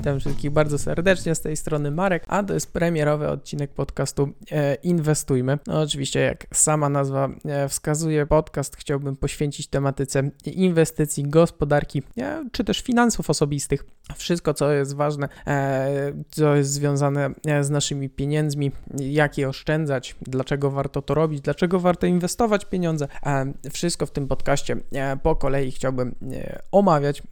Witam 0.00 0.20
wszystkich 0.20 0.50
bardzo 0.50 0.78
serdecznie 0.78 1.34
z 1.34 1.40
tej 1.40 1.56
strony 1.56 1.90
Marek, 1.90 2.24
a 2.28 2.42
to 2.42 2.54
jest 2.54 2.72
premierowy 2.72 3.28
odcinek 3.28 3.70
podcastu 3.70 4.28
e, 4.50 4.74
Inwestujmy. 4.74 5.58
No 5.66 5.80
oczywiście, 5.80 6.20
jak 6.20 6.46
sama 6.54 6.88
nazwa 6.88 7.28
e, 7.44 7.68
wskazuje, 7.68 8.26
podcast 8.26 8.76
chciałbym 8.76 9.16
poświęcić 9.16 9.66
tematyce 9.66 10.30
inwestycji, 10.44 11.24
gospodarki, 11.24 12.02
e, 12.18 12.44
czy 12.52 12.64
też 12.64 12.80
finansów 12.80 13.30
osobistych. 13.30 13.84
Wszystko, 14.16 14.54
co 14.54 14.72
jest 14.72 14.96
ważne, 14.96 15.28
co 16.30 16.56
jest 16.56 16.72
związane 16.72 17.30
z 17.60 17.70
naszymi 17.70 18.08
pieniędzmi, 18.08 18.72
jak 18.98 19.38
je 19.38 19.48
oszczędzać, 19.48 20.16
dlaczego 20.22 20.70
warto 20.70 21.02
to 21.02 21.14
robić, 21.14 21.40
dlaczego 21.40 21.80
warto 21.80 22.06
inwestować 22.06 22.64
pieniądze. 22.64 23.08
Wszystko 23.72 24.06
w 24.06 24.10
tym 24.10 24.28
podcaście 24.28 24.76
po 25.22 25.36
kolei 25.36 25.70
chciałbym 25.70 26.14
omawiać 26.72 27.22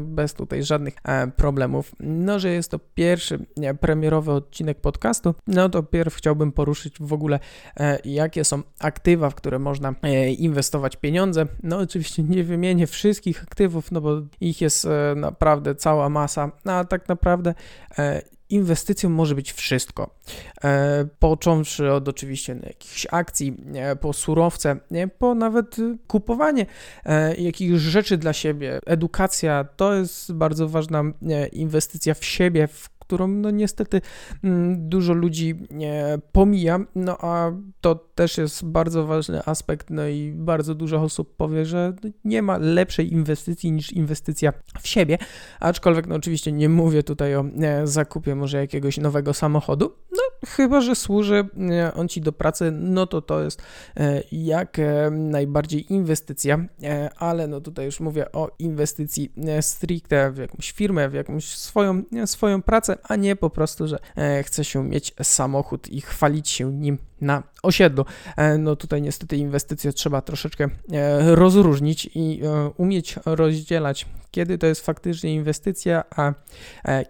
bez 0.00 0.34
tutaj 0.34 0.62
żadnych 0.62 0.94
problemów. 1.36 1.94
No, 2.04 2.38
że 2.38 2.50
jest 2.50 2.70
to 2.70 2.78
pierwszy 2.94 3.46
e, 3.62 3.74
premierowy 3.74 4.32
odcinek 4.32 4.80
podcastu, 4.80 5.34
no 5.46 5.68
to 5.68 5.82
pierw 5.82 6.14
chciałbym 6.14 6.52
poruszyć 6.52 6.94
w 7.00 7.12
ogóle, 7.12 7.40
e, 7.76 7.98
jakie 8.04 8.44
są 8.44 8.62
aktywa, 8.80 9.30
w 9.30 9.34
które 9.34 9.58
można 9.58 9.94
inwestować 10.38 10.96
pieniądze. 10.96 11.46
No, 11.62 11.78
oczywiście 11.78 12.22
nie 12.22 12.44
wymienię 12.44 12.86
wszystkich 12.86 13.42
aktywów, 13.42 13.92
no 13.92 14.00
bo 14.00 14.22
ich 14.40 14.60
jest 14.60 14.88
naprawdę 15.16 15.74
cała 15.74 16.08
masa, 16.08 16.50
no, 16.64 16.72
a 16.72 16.84
tak 16.84 17.08
naprawdę 17.08 17.54
inwestycją 18.54 19.10
może 19.10 19.34
być 19.34 19.52
wszystko. 19.52 20.14
E, 20.64 21.06
począwszy 21.18 21.92
od 21.92 22.08
oczywiście 22.08 22.56
jakichś 22.62 23.06
akcji, 23.10 23.56
e, 23.74 23.96
po 23.96 24.12
surowce, 24.12 24.76
po 25.18 25.34
nawet 25.34 25.76
kupowanie 26.06 26.66
e, 27.04 27.34
jakichś 27.34 27.80
rzeczy 27.80 28.16
dla 28.16 28.32
siebie. 28.32 28.80
Edukacja 28.86 29.64
to 29.76 29.94
jest 29.94 30.32
bardzo 30.32 30.68
ważna 30.68 31.02
inwestycja 31.52 32.14
w 32.14 32.24
siebie, 32.24 32.66
w 32.66 32.93
którą 33.14 33.28
no 33.28 33.50
niestety 33.50 34.00
mm, 34.44 34.88
dużo 34.88 35.12
ludzi 35.12 35.54
pomija, 36.32 36.80
no 36.94 37.16
a 37.20 37.52
to 37.80 37.94
też 37.94 38.38
jest 38.38 38.64
bardzo 38.64 39.06
ważny 39.06 39.44
aspekt, 39.46 39.90
no 39.90 40.08
i 40.08 40.32
bardzo 40.36 40.74
dużo 40.74 41.02
osób 41.02 41.36
powie, 41.36 41.64
że 41.64 41.92
nie 42.24 42.42
ma 42.42 42.58
lepszej 42.58 43.12
inwestycji 43.12 43.72
niż 43.72 43.92
inwestycja 43.92 44.52
w 44.80 44.88
siebie, 44.88 45.18
aczkolwiek 45.60 46.06
no 46.06 46.14
oczywiście 46.14 46.52
nie 46.52 46.68
mówię 46.68 47.02
tutaj 47.02 47.36
o 47.36 47.44
zakupie 47.84 48.34
może 48.34 48.58
jakiegoś 48.58 48.98
nowego 48.98 49.34
samochodu, 49.34 49.92
no 50.12 50.22
chyba, 50.46 50.80
że 50.80 50.94
służy 50.94 51.48
on 51.94 52.08
Ci 52.08 52.20
do 52.20 52.32
pracy, 52.32 52.70
no 52.70 53.06
to 53.06 53.22
to 53.22 53.42
jest 53.42 53.62
e, 53.96 54.22
jak 54.32 54.78
e, 54.78 55.10
najbardziej 55.10 55.92
inwestycja, 55.92 56.66
e, 56.82 57.10
ale 57.16 57.46
no 57.46 57.60
tutaj 57.60 57.84
już 57.86 58.00
mówię 58.00 58.32
o 58.32 58.50
inwestycji 58.58 59.32
stricte 59.60 60.30
w 60.30 60.36
jakąś 60.36 60.72
firmę, 60.72 61.08
w 61.08 61.14
jakąś 61.14 61.44
swoją, 61.44 62.02
swoją 62.26 62.62
pracę, 62.62 62.96
a 63.08 63.16
nie 63.16 63.36
po 63.36 63.50
prostu, 63.50 63.88
że 63.88 63.98
chce 64.42 64.64
się 64.64 64.84
mieć 64.84 65.14
samochód 65.22 65.88
i 65.88 66.00
chwalić 66.00 66.48
się 66.48 66.72
nim 66.72 66.98
na 67.20 67.42
osiedlu. 67.62 68.04
No 68.58 68.76
tutaj 68.76 69.02
niestety 69.02 69.36
inwestycje 69.36 69.92
trzeba 69.92 70.22
troszeczkę 70.22 70.68
rozróżnić 71.20 72.10
i 72.14 72.40
umieć 72.76 73.16
rozdzielać, 73.26 74.06
kiedy 74.30 74.58
to 74.58 74.66
jest 74.66 74.86
faktycznie 74.86 75.34
inwestycja, 75.34 76.04
a 76.16 76.34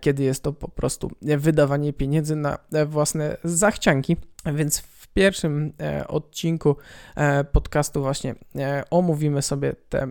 kiedy 0.00 0.22
jest 0.22 0.42
to 0.42 0.52
po 0.52 0.68
prostu 0.68 1.10
wydawanie 1.20 1.92
pieniędzy 1.92 2.36
na 2.36 2.58
własne 2.86 3.36
zachcianki. 3.44 4.16
Więc 4.54 4.78
w 4.78 5.08
pierwszym 5.08 5.72
e, 5.80 6.08
odcinku 6.08 6.76
e, 7.16 7.44
podcastu 7.44 8.02
właśnie 8.02 8.34
e, 8.56 8.84
omówimy 8.90 9.42
sobie 9.42 9.72
te 9.88 10.08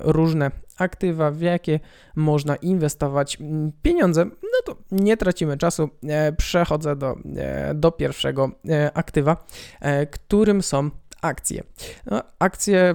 różne 0.00 0.50
aktywa, 0.78 1.30
w 1.30 1.40
jakie 1.40 1.80
można 2.16 2.56
inwestować 2.56 3.38
pieniądze. 3.82 4.24
No 4.24 4.58
to 4.64 4.76
nie 4.90 5.16
tracimy 5.16 5.58
czasu, 5.58 5.88
przechodzę 6.36 6.96
do, 6.96 7.16
do 7.74 7.92
pierwszego 7.92 8.50
aktywa, 8.94 9.46
którym 10.10 10.62
są 10.62 10.90
akcje. 11.20 11.62
No, 12.06 12.22
akcje 12.38 12.94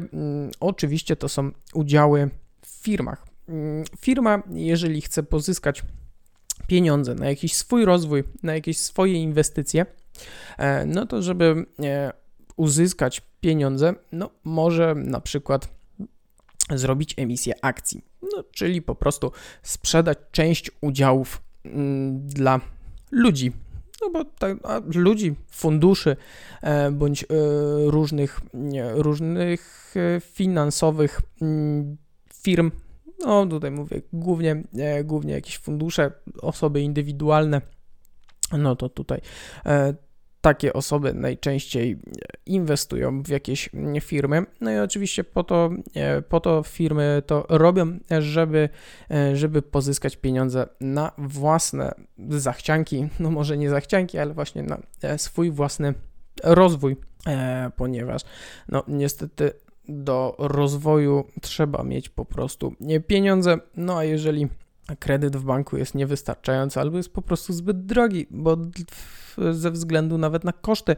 oczywiście 0.59 1.15
to 1.15 1.29
są 1.29 1.51
udziały 1.73 2.29
w 2.61 2.67
firmach. 2.67 3.27
Firma, 3.99 4.43
jeżeli 4.53 5.01
chce 5.01 5.23
pozyskać 5.23 5.83
pieniądze 6.67 7.15
na 7.15 7.29
jakiś 7.29 7.55
swój 7.55 7.85
rozwój, 7.85 8.23
na 8.43 8.53
jakieś 8.53 8.77
swoje 8.77 9.13
inwestycje, 9.13 9.85
e, 10.57 10.85
no 10.85 11.05
to 11.05 11.21
żeby 11.21 11.65
e, 11.83 12.13
uzyskać 12.55 13.21
pieniądze, 13.41 13.93
no 14.11 14.29
może 14.43 14.95
na 14.95 15.21
przykład 15.21 15.76
zrobić 16.69 17.13
emisję 17.17 17.53
akcji, 17.61 18.01
no, 18.21 18.43
czyli 18.51 18.81
po 18.81 18.95
prostu 18.95 19.31
sprzedać 19.63 20.17
część 20.31 20.71
udziałów 20.81 21.41
mm, 21.65 22.27
dla 22.27 22.61
ludzi, 23.11 23.51
no 24.01 24.09
bo 24.09 24.25
tak, 24.25 24.57
ludzi, 24.95 25.35
funduszy 25.51 26.15
e, 26.61 26.91
bądź 26.91 27.25
różnych, 27.85 28.41
różnych 28.95 29.93
finansowych 30.21 31.21
mm, 31.41 31.97
firm, 32.33 32.71
no 33.19 33.45
tutaj 33.45 33.71
mówię 33.71 34.01
głównie, 34.13 34.63
e, 34.77 35.03
głównie 35.03 35.33
jakieś 35.33 35.57
fundusze, 35.57 36.11
osoby 36.41 36.81
indywidualne, 36.81 37.61
no 38.57 38.75
to 38.75 38.89
tutaj 38.89 39.21
e, 39.65 39.93
takie 40.47 40.73
osoby 40.73 41.13
najczęściej 41.13 41.99
inwestują 42.45 43.23
w 43.23 43.27
jakieś 43.27 43.69
firmy. 44.01 44.45
No 44.61 44.71
i 44.71 44.77
oczywiście 44.77 45.23
po 45.23 45.43
to, 45.43 45.69
e, 45.95 46.21
po 46.21 46.39
to 46.39 46.63
firmy 46.63 47.23
to 47.25 47.45
robią, 47.49 47.97
żeby, 48.19 48.69
żeby 49.33 49.61
pozyskać 49.61 50.17
pieniądze 50.17 50.67
na 50.81 51.11
własne 51.17 51.93
zachcianki, 52.29 53.07
no 53.19 53.31
może 53.31 53.57
nie 53.57 53.69
zachcianki, 53.69 54.17
ale 54.17 54.33
właśnie 54.33 54.63
na 54.63 54.77
swój 55.17 55.51
własny 55.51 55.93
rozwój, 56.43 56.97
ponieważ 57.75 58.21
no 58.69 58.83
niestety 58.87 59.51
do 59.87 60.35
rozwoju 60.39 61.25
trzeba 61.41 61.83
mieć 61.83 62.09
po 62.09 62.25
prostu 62.25 62.73
pieniądze. 63.07 63.57
No 63.77 63.97
a 63.97 64.03
jeżeli 64.03 64.47
kredyt 64.99 65.35
w 65.35 65.43
banku 65.43 65.77
jest 65.77 65.95
niewystarczający 65.95 66.79
albo 66.79 66.97
jest 66.97 67.13
po 67.13 67.21
prostu 67.21 67.53
zbyt 67.53 67.85
drogi, 67.85 68.27
bo 68.31 68.57
ze 69.51 69.71
względu 69.71 70.17
nawet 70.17 70.43
na 70.43 70.53
koszty 70.53 70.95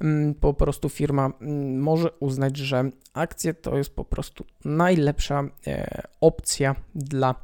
mm, 0.00 0.34
po 0.34 0.54
prostu 0.54 0.88
firma 0.88 1.32
mm, 1.40 1.80
może 1.80 2.10
uznać, 2.10 2.56
że 2.56 2.90
akcje 3.14 3.54
to 3.54 3.78
jest 3.78 3.94
po 3.94 4.04
prostu 4.04 4.44
najlepsza 4.64 5.44
e, 5.66 6.02
opcja 6.20 6.74
dla, 6.94 7.34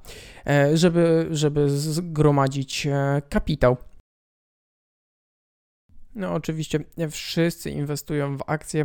e, 0.47 0.77
żeby, 0.77 1.27
żeby 1.31 1.71
zgromadzić 1.71 2.87
e, 2.87 3.23
kapitał. 3.29 3.77
No, 6.15 6.35
oczywiście 6.35 6.81
wszyscy 7.11 7.71
inwestują 7.71 8.37
w 8.37 8.43
akcje 8.47 8.85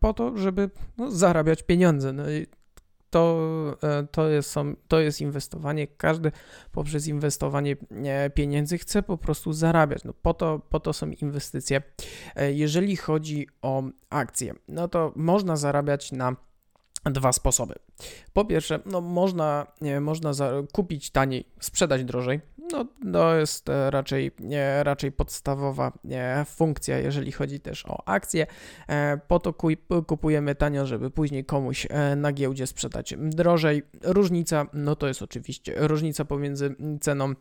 po 0.00 0.14
to, 0.14 0.38
żeby 0.38 0.70
no, 0.98 1.10
zarabiać 1.10 1.62
pieniądze. 1.62 2.12
No 2.12 2.22
to, 3.12 3.76
e, 3.82 4.06
to, 4.06 4.28
jest, 4.28 4.54
to 4.88 5.00
jest 5.00 5.20
inwestowanie. 5.20 5.86
Każdy 5.86 6.32
poprzez 6.72 7.06
inwestowanie 7.06 7.76
e, 8.04 8.30
pieniędzy 8.30 8.78
chce 8.78 9.02
po 9.02 9.18
prostu 9.18 9.52
zarabiać. 9.52 10.04
No 10.04 10.12
po, 10.22 10.34
to, 10.34 10.58
po 10.58 10.80
to 10.80 10.92
są 10.92 11.10
inwestycje. 11.10 11.82
Jeżeli 12.52 12.96
chodzi 12.96 13.46
o 13.62 13.82
akcje, 14.10 14.54
no 14.68 14.88
to 14.88 15.12
można 15.16 15.56
zarabiać 15.56 16.12
na 16.12 16.36
dwa 17.04 17.32
sposoby. 17.32 17.74
Po 18.32 18.44
pierwsze, 18.44 18.80
no 18.86 19.00
można, 19.00 19.66
można 20.00 20.32
kupić 20.72 21.10
taniej, 21.10 21.44
sprzedać 21.60 22.04
drożej. 22.04 22.40
No, 22.72 22.86
to 23.12 23.36
jest 23.36 23.68
e, 23.68 23.90
raczej, 23.90 24.30
nie, 24.40 24.82
raczej 24.82 25.12
podstawowa 25.12 25.92
nie, 26.04 26.44
funkcja, 26.46 26.98
jeżeli 26.98 27.32
chodzi 27.32 27.60
też 27.60 27.86
o 27.86 28.08
akcje. 28.08 28.46
E, 28.88 29.20
po 29.28 29.38
to 29.38 29.54
kupujemy 30.06 30.54
tanio, 30.54 30.86
żeby 30.86 31.10
później 31.10 31.44
komuś 31.44 31.86
e, 31.90 32.16
na 32.16 32.32
giełdzie 32.32 32.66
sprzedać 32.66 33.14
drożej. 33.18 33.82
Różnica, 34.02 34.66
no 34.72 34.96
to 34.96 35.08
jest 35.08 35.22
oczywiście 35.22 35.74
różnica 35.76 36.24
pomiędzy 36.24 36.74
ceną 37.00 37.34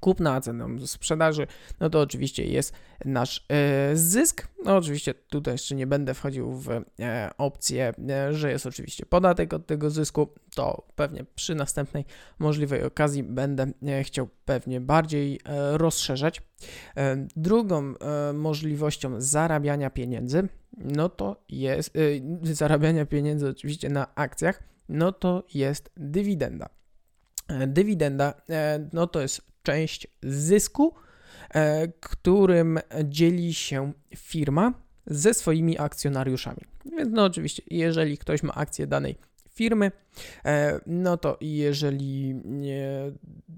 kupna, 0.00 0.40
ceną 0.40 0.86
sprzedaży, 0.86 1.46
no 1.80 1.90
to 1.90 2.00
oczywiście 2.00 2.44
jest 2.44 2.72
nasz 3.04 3.46
e, 3.48 3.96
zysk. 3.96 4.48
No 4.64 4.76
oczywiście 4.76 5.14
tutaj 5.14 5.54
jeszcze 5.54 5.74
nie 5.74 5.86
będę 5.86 6.14
wchodził 6.14 6.52
w 6.52 6.70
e, 6.70 6.82
opcję, 7.38 7.92
e, 8.08 8.34
że 8.34 8.50
jest 8.50 8.66
oczywiście 8.66 9.06
podatek 9.06 9.54
od 9.54 9.66
tego 9.66 9.90
zysku, 9.90 10.28
to 10.54 10.86
pewnie 10.96 11.24
przy 11.34 11.54
następnej 11.54 12.04
możliwej 12.38 12.82
okazji 12.82 13.22
będę 13.22 13.66
chciał 14.02 14.28
pewnie 14.44 14.80
bardziej 14.80 15.40
rozszerzać. 15.72 16.42
Drugą 17.36 17.94
możliwością 18.34 19.20
zarabiania 19.20 19.90
pieniędzy, 19.90 20.48
no 20.76 21.08
to 21.08 21.44
jest 21.48 21.92
zarabiania 22.42 23.06
pieniędzy 23.06 23.48
oczywiście 23.48 23.88
na 23.88 24.14
akcjach, 24.14 24.62
no 24.88 25.12
to 25.12 25.44
jest 25.54 25.90
dywidenda. 25.96 26.68
Dywidenda, 27.66 28.34
no 28.92 29.06
to 29.06 29.20
jest 29.20 29.42
część 29.66 30.06
zysku, 30.22 30.94
e, 31.54 31.88
którym 31.88 32.78
dzieli 33.04 33.54
się 33.54 33.92
firma 34.16 34.74
ze 35.06 35.34
swoimi 35.34 35.78
akcjonariuszami. 35.78 36.60
Więc 36.96 37.08
no 37.12 37.24
oczywiście, 37.24 37.62
jeżeli 37.70 38.18
ktoś 38.18 38.42
ma 38.42 38.54
akcję 38.54 38.86
danej 38.86 39.16
firmy, 39.50 39.92
no 40.86 41.16
to 41.16 41.38
jeżeli 41.40 42.34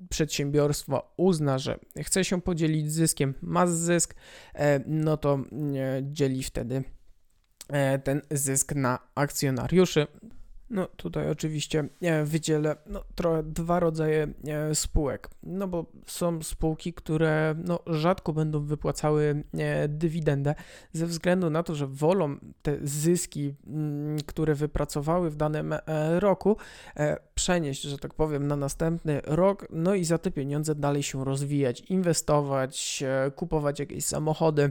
przedsiębiorstwo 0.08 1.14
uzna, 1.16 1.58
że 1.58 1.78
chce 2.02 2.24
się 2.24 2.42
podzielić 2.42 2.92
zyskiem, 2.92 3.34
ma 3.42 3.66
zysk, 3.66 4.14
no 4.86 5.16
to 5.16 5.38
dzieli 6.02 6.42
wtedy 6.42 6.84
ten 8.04 8.22
zysk 8.30 8.74
na 8.74 8.98
akcjonariuszy. 9.14 10.06
No 10.70 10.86
tutaj 10.86 11.30
oczywiście 11.30 11.88
e, 12.00 12.24
wydzielę 12.24 12.76
no, 12.86 13.04
trochę 13.14 13.42
dwa 13.42 13.80
rodzaje 13.80 14.28
e, 14.48 14.74
spółek, 14.74 15.28
no 15.42 15.68
bo 15.68 15.86
są 16.06 16.42
spółki, 16.42 16.92
które 16.92 17.54
no, 17.64 17.78
rzadko 17.86 18.32
będą 18.32 18.60
wypłacały 18.60 19.44
e, 19.58 19.88
dywidendę 19.88 20.54
ze 20.92 21.06
względu 21.06 21.50
na 21.50 21.62
to, 21.62 21.74
że 21.74 21.86
wolą 21.86 22.36
te 22.62 22.76
zyski, 22.82 23.54
mm, 23.66 24.18
które 24.26 24.54
wypracowały 24.54 25.30
w 25.30 25.36
danym 25.36 25.74
roku, 26.18 26.56
przenieść, 27.34 27.82
że 27.82 27.98
tak 27.98 28.14
powiem, 28.14 28.46
na 28.46 28.56
następny 28.56 29.20
rok, 29.24 29.66
no 29.70 29.94
i 29.94 30.04
za 30.04 30.18
te 30.18 30.30
pieniądze 30.30 30.74
dalej 30.74 31.02
się 31.02 31.24
rozwijać, 31.24 31.80
inwestować, 31.80 33.04
kupować 33.36 33.80
jakieś 33.80 34.04
samochody 34.04 34.70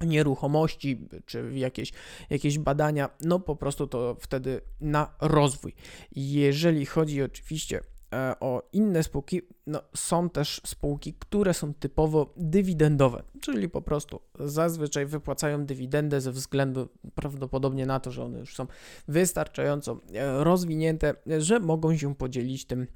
nieruchomości 0.00 1.08
czy 1.26 1.50
jakieś, 1.54 1.92
jakieś 2.30 2.58
badania, 2.58 3.10
no 3.20 3.40
po 3.40 3.56
prostu 3.56 3.86
to 3.86 4.16
wtedy 4.20 4.60
na 4.80 5.14
rozwój. 5.20 5.74
Jeżeli 6.16 6.86
chodzi 6.86 7.22
oczywiście 7.22 7.80
e, 8.14 8.34
o 8.40 8.62
inne 8.72 9.02
spółki, 9.02 9.42
no 9.66 9.82
są 9.94 10.30
też 10.30 10.60
spółki, 10.66 11.14
które 11.14 11.54
są 11.54 11.74
typowo 11.74 12.34
dywidendowe, 12.36 13.22
czyli 13.40 13.68
po 13.68 13.82
prostu 13.82 14.20
zazwyczaj 14.40 15.06
wypłacają 15.06 15.66
dywidendę 15.66 16.20
ze 16.20 16.32
względu 16.32 16.88
prawdopodobnie 17.14 17.86
na 17.86 18.00
to, 18.00 18.10
że 18.10 18.24
one 18.24 18.38
już 18.38 18.54
są 18.54 18.66
wystarczająco 19.08 20.00
e, 20.14 20.44
rozwinięte, 20.44 21.14
że 21.38 21.60
mogą 21.60 21.96
się 21.96 22.14
podzielić 22.14 22.64
tym 22.64 22.86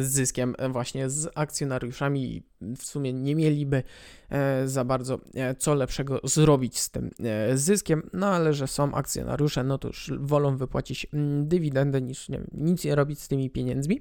z 0.00 0.06
zyskiem 0.06 0.54
e, 0.58 0.68
właśnie 0.68 1.10
z 1.10 1.30
akcjonariuszami 1.34 2.42
w 2.76 2.84
sumie 2.84 3.12
nie 3.12 3.34
mieliby 3.34 3.82
e, 4.30 4.68
za 4.68 4.84
bardzo 4.84 5.20
co 5.58 5.74
lepszego 5.74 6.20
zrobić 6.24 6.78
z 6.78 6.90
tym 6.90 7.10
zyskiem, 7.54 8.10
no 8.12 8.26
ale 8.26 8.52
że 8.52 8.66
są 8.66 8.94
akcjonariusze, 8.94 9.64
no 9.64 9.78
to 9.78 9.88
już 9.88 10.12
wolą 10.18 10.56
wypłacić 10.56 11.06
mm, 11.12 11.48
dywidendę 11.48 12.02
niż 12.02 12.28
nie 12.28 12.38
wiem, 12.38 12.46
nic 12.52 12.84
nie 12.84 12.94
robić 12.94 13.20
z 13.20 13.28
tymi 13.28 13.50
pieniędzmi. 13.50 14.00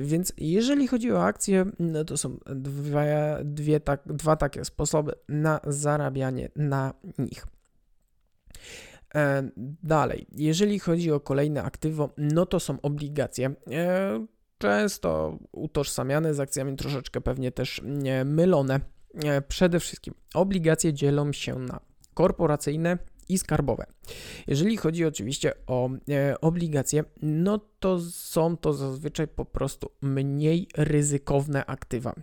Więc 0.00 0.32
jeżeli 0.36 0.88
chodzi 0.88 1.12
o 1.12 1.24
akcje, 1.24 1.64
no 1.78 2.04
to 2.04 2.16
są 2.16 2.38
dwie, 2.46 3.38
dwie 3.44 3.80
tak, 3.80 4.02
dwa 4.06 4.36
takie 4.36 4.64
sposoby 4.64 5.12
na 5.28 5.60
zarabianie 5.66 6.48
na 6.56 6.94
nich. 7.18 7.46
Dalej, 9.82 10.26
jeżeli 10.36 10.78
chodzi 10.78 11.12
o 11.12 11.20
kolejne 11.20 11.62
aktywo, 11.62 12.10
no 12.18 12.46
to 12.46 12.60
są 12.60 12.80
obligacje 12.80 13.54
często 14.58 15.38
utożsamiane 15.52 16.34
z 16.34 16.40
akcjami, 16.40 16.76
troszeczkę 16.76 17.20
pewnie 17.20 17.52
też 17.52 17.80
mylone. 18.24 18.80
E, 19.24 19.42
przede 19.42 19.80
wszystkim 19.80 20.14
obligacje 20.34 20.92
dzielą 20.92 21.32
się 21.32 21.58
na 21.58 21.80
korporacyjne 22.14 22.98
i 23.28 23.38
skarbowe. 23.38 23.86
Jeżeli 24.46 24.76
chodzi 24.76 25.04
oczywiście 25.04 25.52
o 25.66 25.90
e, 26.10 26.40
obligacje, 26.40 27.04
no 27.22 27.58
to 27.78 28.00
są 28.10 28.56
to 28.56 28.72
zazwyczaj 28.72 29.28
po 29.28 29.44
prostu 29.44 29.90
mniej 30.02 30.68
ryzykowne 30.76 31.66
aktywa. 31.66 32.14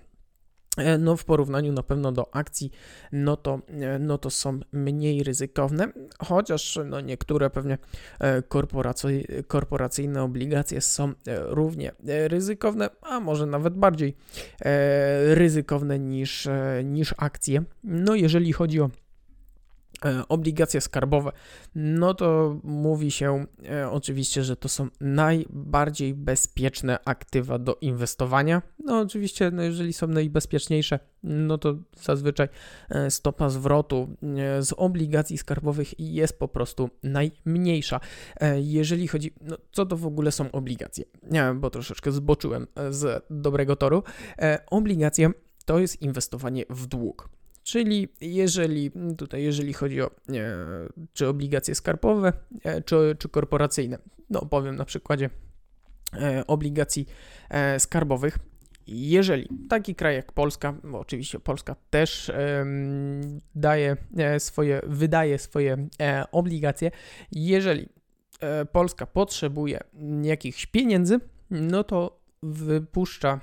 E, 0.77 0.97
no 0.97 1.17
w 1.17 1.25
porównaniu 1.25 1.73
na 1.73 1.83
pewno 1.83 2.11
do 2.11 2.35
akcji, 2.35 2.71
no 3.11 3.37
to, 3.37 3.59
e, 3.67 3.99
no 3.99 4.17
to 4.17 4.29
są 4.29 4.59
mniej 4.71 5.23
ryzykowne, 5.23 5.87
chociaż 6.19 6.79
no 6.85 7.01
niektóre 7.01 7.49
pewnie 7.49 7.77
e, 8.19 8.43
korporacyjne 9.47 10.23
obligacje 10.23 10.81
są 10.81 11.13
równie 11.27 11.91
ryzykowne, 12.03 12.89
a 13.01 13.19
może 13.19 13.45
nawet 13.45 13.73
bardziej 13.73 14.15
ryzykowne 15.25 15.99
niż, 15.99 16.47
niż 16.83 17.15
akcje. 17.17 17.63
No 17.83 18.15
jeżeli 18.15 18.53
chodzi 18.53 18.81
o 18.81 18.89
obligacje 20.29 20.81
skarbowe, 20.81 21.31
no 21.75 22.13
to 22.13 22.59
mówi 22.63 23.11
się 23.11 23.45
e, 23.69 23.89
oczywiście, 23.89 24.43
że 24.43 24.55
to 24.55 24.69
są 24.69 24.87
najbardziej 25.01 26.13
bezpieczne 26.13 26.99
aktywa 27.05 27.59
do 27.59 27.77
inwestowania. 27.81 28.61
No 28.85 28.99
oczywiście, 28.99 29.51
no 29.51 29.63
jeżeli 29.63 29.93
są 29.93 30.07
najbezpieczniejsze, 30.07 30.99
no 31.23 31.57
to 31.57 31.75
zazwyczaj 32.01 32.47
e, 32.89 33.11
stopa 33.11 33.49
zwrotu 33.49 34.15
z 34.61 34.73
obligacji 34.77 35.37
skarbowych 35.37 35.99
jest 35.99 36.39
po 36.39 36.47
prostu 36.47 36.89
najmniejsza. 37.03 37.99
Jeżeli 38.55 39.07
chodzi, 39.07 39.33
no 39.41 39.57
co 39.71 39.85
to 39.85 39.97
w 39.97 40.05
ogóle 40.05 40.31
są 40.31 40.51
obligacje? 40.51 41.05
Nie, 41.23 41.53
bo 41.55 41.69
troszeczkę 41.69 42.11
zboczyłem 42.11 42.67
z 42.89 43.25
dobrego 43.29 43.75
toru. 43.75 44.03
Obligacje 44.67 45.31
to 45.65 45.79
jest 45.79 46.01
inwestowanie 46.01 46.65
w 46.69 46.87
dług. 46.87 47.29
Czyli 47.71 48.07
jeżeli 48.21 48.91
tutaj, 49.17 49.43
jeżeli 49.43 49.73
chodzi 49.73 50.01
o 50.01 50.05
e, 50.07 50.11
czy 51.13 51.27
obligacje 51.27 51.75
skarbowe, 51.75 52.33
e, 52.63 52.81
czy, 52.81 53.15
czy 53.19 53.29
korporacyjne, 53.29 53.97
no 54.29 54.45
powiem 54.45 54.75
na 54.75 54.85
przykładzie 54.85 55.29
e, 56.13 56.47
obligacji 56.47 57.05
e, 57.49 57.79
skarbowych, 57.79 58.37
jeżeli 58.87 59.49
taki 59.69 59.95
kraj 59.95 60.15
jak 60.15 60.31
Polska, 60.31 60.73
bo 60.83 60.99
oczywiście 60.99 61.39
Polska 61.39 61.75
też 61.89 62.31
daje 63.55 63.97
e, 64.17 64.39
swoje, 64.39 64.81
wydaje 64.87 65.39
swoje 65.39 65.87
e, 66.01 66.23
obligacje, 66.31 66.91
jeżeli 67.31 67.89
Polska 68.71 69.05
potrzebuje 69.05 69.79
jakichś 70.21 70.65
pieniędzy, 70.65 71.19
no 71.51 71.83
to 71.83 72.21
wypuszcza, 72.43 73.39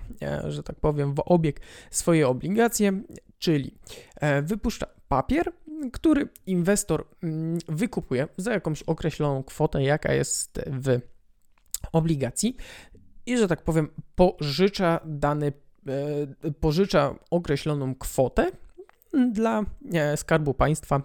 że 0.48 0.62
tak 0.62 0.76
powiem, 0.76 1.14
w 1.14 1.22
obieg 1.26 1.60
swoje 1.90 2.28
obligacje, 2.28 3.02
czyli 3.38 3.74
e, 4.20 4.42
wypuszcza 4.42 4.86
papier, 5.08 5.52
który 5.92 6.28
inwestor 6.46 7.06
mm, 7.22 7.58
wykupuje 7.68 8.28
za 8.36 8.52
jakąś 8.52 8.82
określoną 8.82 9.42
kwotę, 9.42 9.82
jaka 9.82 10.12
jest 10.12 10.60
w 10.66 11.00
obligacji 11.92 12.56
i, 13.26 13.38
że 13.38 13.48
tak 13.48 13.62
powiem, 13.62 13.88
pożycza 14.14 15.00
dany, 15.04 15.52
e, 16.46 16.50
pożycza 16.60 17.14
określoną 17.30 17.94
kwotę 17.94 18.50
dla 19.32 19.64
e, 19.92 20.16
Skarbu 20.16 20.54
Państwa, 20.54 21.02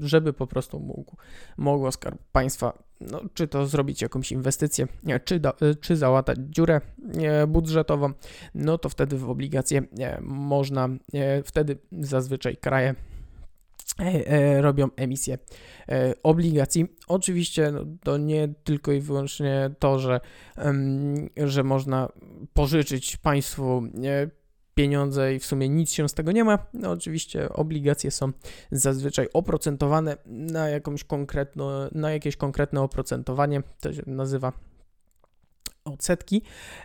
żeby 0.00 0.32
po 0.32 0.46
prostu 0.46 0.80
mógł, 0.80 1.16
mogło 1.56 1.92
Skarb 1.92 2.18
Państwa 2.32 2.88
no, 3.00 3.20
czy 3.34 3.48
to 3.48 3.66
zrobić 3.66 4.02
jakąś 4.02 4.32
inwestycję, 4.32 4.86
czy, 5.24 5.40
do, 5.40 5.52
czy 5.80 5.96
załatać 5.96 6.38
dziurę 6.38 6.80
budżetową, 7.48 8.12
no 8.54 8.78
to 8.78 8.88
wtedy 8.88 9.18
w 9.18 9.30
obligacje 9.30 9.82
można, 10.20 10.88
wtedy 11.44 11.78
zazwyczaj 11.92 12.56
kraje 12.56 12.94
e, 14.00 14.26
e, 14.26 14.62
robią 14.62 14.88
emisję 14.96 15.38
e, 15.88 16.14
obligacji. 16.22 16.86
Oczywiście 17.08 17.72
no, 17.72 17.84
to 18.02 18.16
nie 18.16 18.48
tylko 18.64 18.92
i 18.92 19.00
wyłącznie 19.00 19.70
to, 19.78 19.98
że, 19.98 20.20
że 21.36 21.64
można 21.64 22.08
pożyczyć 22.54 23.16
państwu 23.16 23.82
pieniądze 24.78 25.34
i 25.34 25.38
w 25.38 25.46
sumie 25.46 25.68
nic 25.68 25.92
się 25.92 26.08
z 26.08 26.14
tego 26.14 26.32
nie 26.32 26.44
ma. 26.44 26.58
No 26.74 26.90
oczywiście 26.90 27.48
obligacje 27.48 28.10
są 28.10 28.32
zazwyczaj 28.70 29.28
oprocentowane 29.32 30.16
na 30.26 30.68
jakąś 30.68 31.04
konkretno, 31.04 31.70
na 31.92 32.12
jakieś 32.12 32.36
konkretne 32.36 32.80
oprocentowanie, 32.82 33.62
to 33.80 33.92
się 33.92 34.02
nazywa 34.06 34.52
odsetki. 35.84 36.42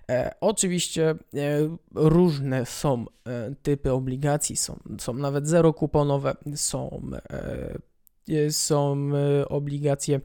E, 0.10 0.36
oczywiście 0.42 1.10
e, 1.10 1.16
różne 1.96 2.66
są 2.66 3.06
e, 3.28 3.56
typy 3.62 3.92
obligacji, 3.92 4.58
są, 4.58 4.80
są 5.00 5.14
nawet 5.14 5.48
zerokuponowe, 5.48 6.36
są 6.56 7.02
e, 7.14 7.24
E, 7.34 7.80
są 8.50 9.12
e, 9.42 9.50
obligacje 9.50 10.22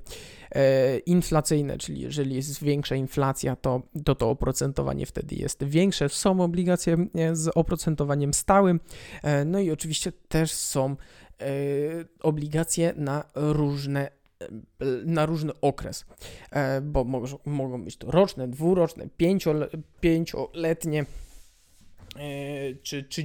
e, 0.50 0.98
inflacyjne, 0.98 1.78
czyli 1.78 2.00
jeżeli 2.00 2.36
jest 2.36 2.62
większa 2.62 2.96
inflacja, 2.96 3.56
to, 3.56 3.82
to 4.04 4.14
to 4.14 4.30
oprocentowanie 4.30 5.06
wtedy 5.06 5.34
jest 5.34 5.64
większe. 5.64 6.08
Są 6.08 6.40
obligacje 6.40 6.96
z 7.32 7.48
oprocentowaniem 7.54 8.34
stałym, 8.34 8.80
no 9.46 9.60
i 9.60 9.70
oczywiście 9.70 10.12
też 10.28 10.52
są 10.52 10.96
obligacje 12.22 12.94
na 12.96 13.24
różne 13.34 14.18
na 15.04 15.26
różny 15.26 15.52
okres, 15.60 16.06
bo 16.82 17.04
mogą, 17.44 17.84
być 17.84 17.96
to 17.96 18.10
roczne, 18.10 18.48
dwuroczne, 18.48 19.08
pięciole, 19.16 19.68
pięcioletnie 20.00 21.04
czy, 22.82 23.04
czy. 23.04 23.24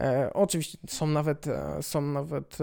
E, 0.00 0.32
oczywiście 0.32 0.78
są 0.88 1.06
nawet, 1.06 1.46
e, 1.46 1.82
są 1.82 2.00
nawet 2.00 2.58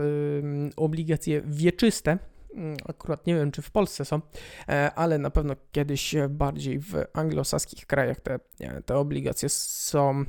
obligacje 0.76 1.42
wieczyste, 1.46 2.18
mm, 2.54 2.78
Akurat 2.86 3.28
nie 3.28 3.36
wiem, 3.36 3.52
czy 3.52 3.62
w 3.62 3.72
Polsce 3.72 4.06
są, 4.06 4.22
e, 4.70 4.92
ale 4.96 5.18
na 5.18 5.30
pewno 5.30 5.56
kiedyś 5.72 6.16
bardziej 6.30 6.80
w 6.80 6.94
anglosaskich 7.14 7.86
krajach 7.86 8.20
te, 8.20 8.40
te 8.86 8.98
obligacje 8.98 9.50
są, 9.50 10.24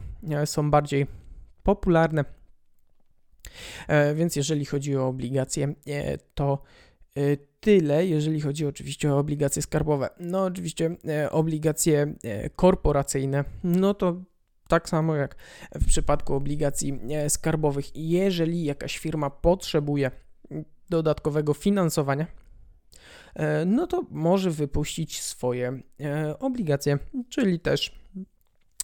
są 0.44 0.70
bardziej 0.70 1.06
popularne. 1.62 2.24
Więc 4.14 4.36
jeżeli 4.36 4.64
chodzi 4.64 4.96
o 4.96 5.06
obligacje, 5.06 5.74
to 6.34 6.62
tyle, 7.60 8.06
jeżeli 8.06 8.40
chodzi 8.40 8.66
oczywiście 8.66 9.14
o 9.14 9.18
obligacje 9.18 9.62
skarbowe. 9.62 10.08
No, 10.20 10.44
oczywiście 10.44 10.96
obligacje 11.30 12.14
korporacyjne, 12.56 13.44
no 13.64 13.94
to 13.94 14.22
tak 14.68 14.88
samo 14.88 15.14
jak 15.14 15.36
w 15.74 15.86
przypadku 15.86 16.34
obligacji 16.34 17.00
skarbowych, 17.28 17.96
jeżeli 17.96 18.64
jakaś 18.64 18.98
firma 18.98 19.30
potrzebuje 19.30 20.10
dodatkowego 20.90 21.54
finansowania, 21.54 22.26
no 23.66 23.86
to 23.86 24.04
może 24.10 24.50
wypuścić 24.50 25.22
swoje 25.22 25.80
obligacje, 26.38 26.98
czyli 27.28 27.60
też 27.60 27.98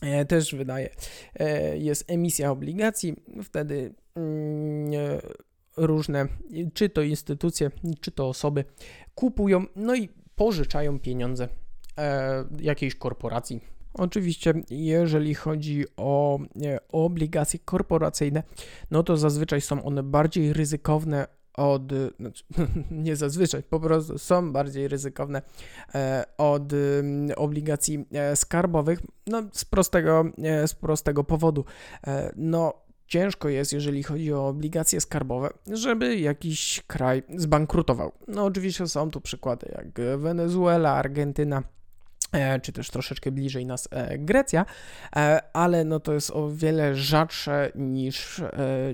E, 0.04 0.24
też 0.24 0.54
wydaje. 0.54 0.90
E, 1.34 1.78
jest 1.78 2.10
emisja 2.10 2.50
obligacji, 2.50 3.16
wtedy 3.44 3.94
mm, 4.14 4.92
e, 4.94 5.20
różne, 5.76 6.28
czy 6.74 6.88
to 6.88 7.02
instytucje, 7.02 7.70
czy 8.00 8.10
to 8.10 8.28
osoby 8.28 8.64
kupują, 9.14 9.64
no 9.76 9.94
i 9.94 10.08
pożyczają 10.36 11.00
pieniądze 11.00 11.48
jakiejś 12.60 12.94
korporacji. 12.94 13.60
Oczywiście, 13.94 14.54
jeżeli 14.70 15.34
chodzi 15.34 15.84
o, 15.96 16.38
o 16.92 17.04
obligacje 17.04 17.58
korporacyjne, 17.64 18.42
no 18.90 19.02
to 19.02 19.16
zazwyczaj 19.16 19.60
są 19.60 19.84
one 19.84 20.02
bardziej 20.02 20.52
ryzykowne 20.52 21.26
od, 21.54 21.82
znaczy, 22.20 22.44
nie 22.90 23.16
zazwyczaj, 23.16 23.62
po 23.62 23.80
prostu 23.80 24.18
są 24.18 24.52
bardziej 24.52 24.88
ryzykowne 24.88 25.42
e, 25.94 26.24
od 26.38 26.72
obligacji 27.36 28.04
e, 28.12 28.36
skarbowych, 28.36 29.00
no 29.26 29.42
z 29.52 29.64
prostego, 29.64 30.24
e, 30.42 30.68
z 30.68 30.74
prostego 30.74 31.24
powodu. 31.24 31.64
No, 32.36 32.74
ciężko 33.06 33.48
jest, 33.48 33.72
jeżeli 33.72 34.02
chodzi 34.02 34.32
o 34.32 34.48
obligacje 34.48 35.00
skarbowe, 35.00 35.50
żeby 35.72 36.16
jakiś 36.16 36.82
kraj 36.86 37.22
zbankrutował. 37.36 38.12
No, 38.28 38.44
oczywiście 38.44 38.88
są 38.88 39.10
tu 39.10 39.20
przykłady 39.20 39.74
jak 39.76 40.18
Wenezuela, 40.18 40.92
Argentyna 40.92 41.62
E, 41.62 41.83
czy 42.62 42.72
też 42.72 42.90
troszeczkę 42.90 43.32
bliżej 43.32 43.66
nas 43.66 43.88
e, 43.90 44.18
Grecja, 44.18 44.66
e, 45.16 45.40
ale 45.52 45.84
no 45.84 46.00
to 46.00 46.12
jest 46.12 46.30
o 46.30 46.50
wiele 46.50 46.94
rzadsze 46.94 47.72
niż, 47.74 48.42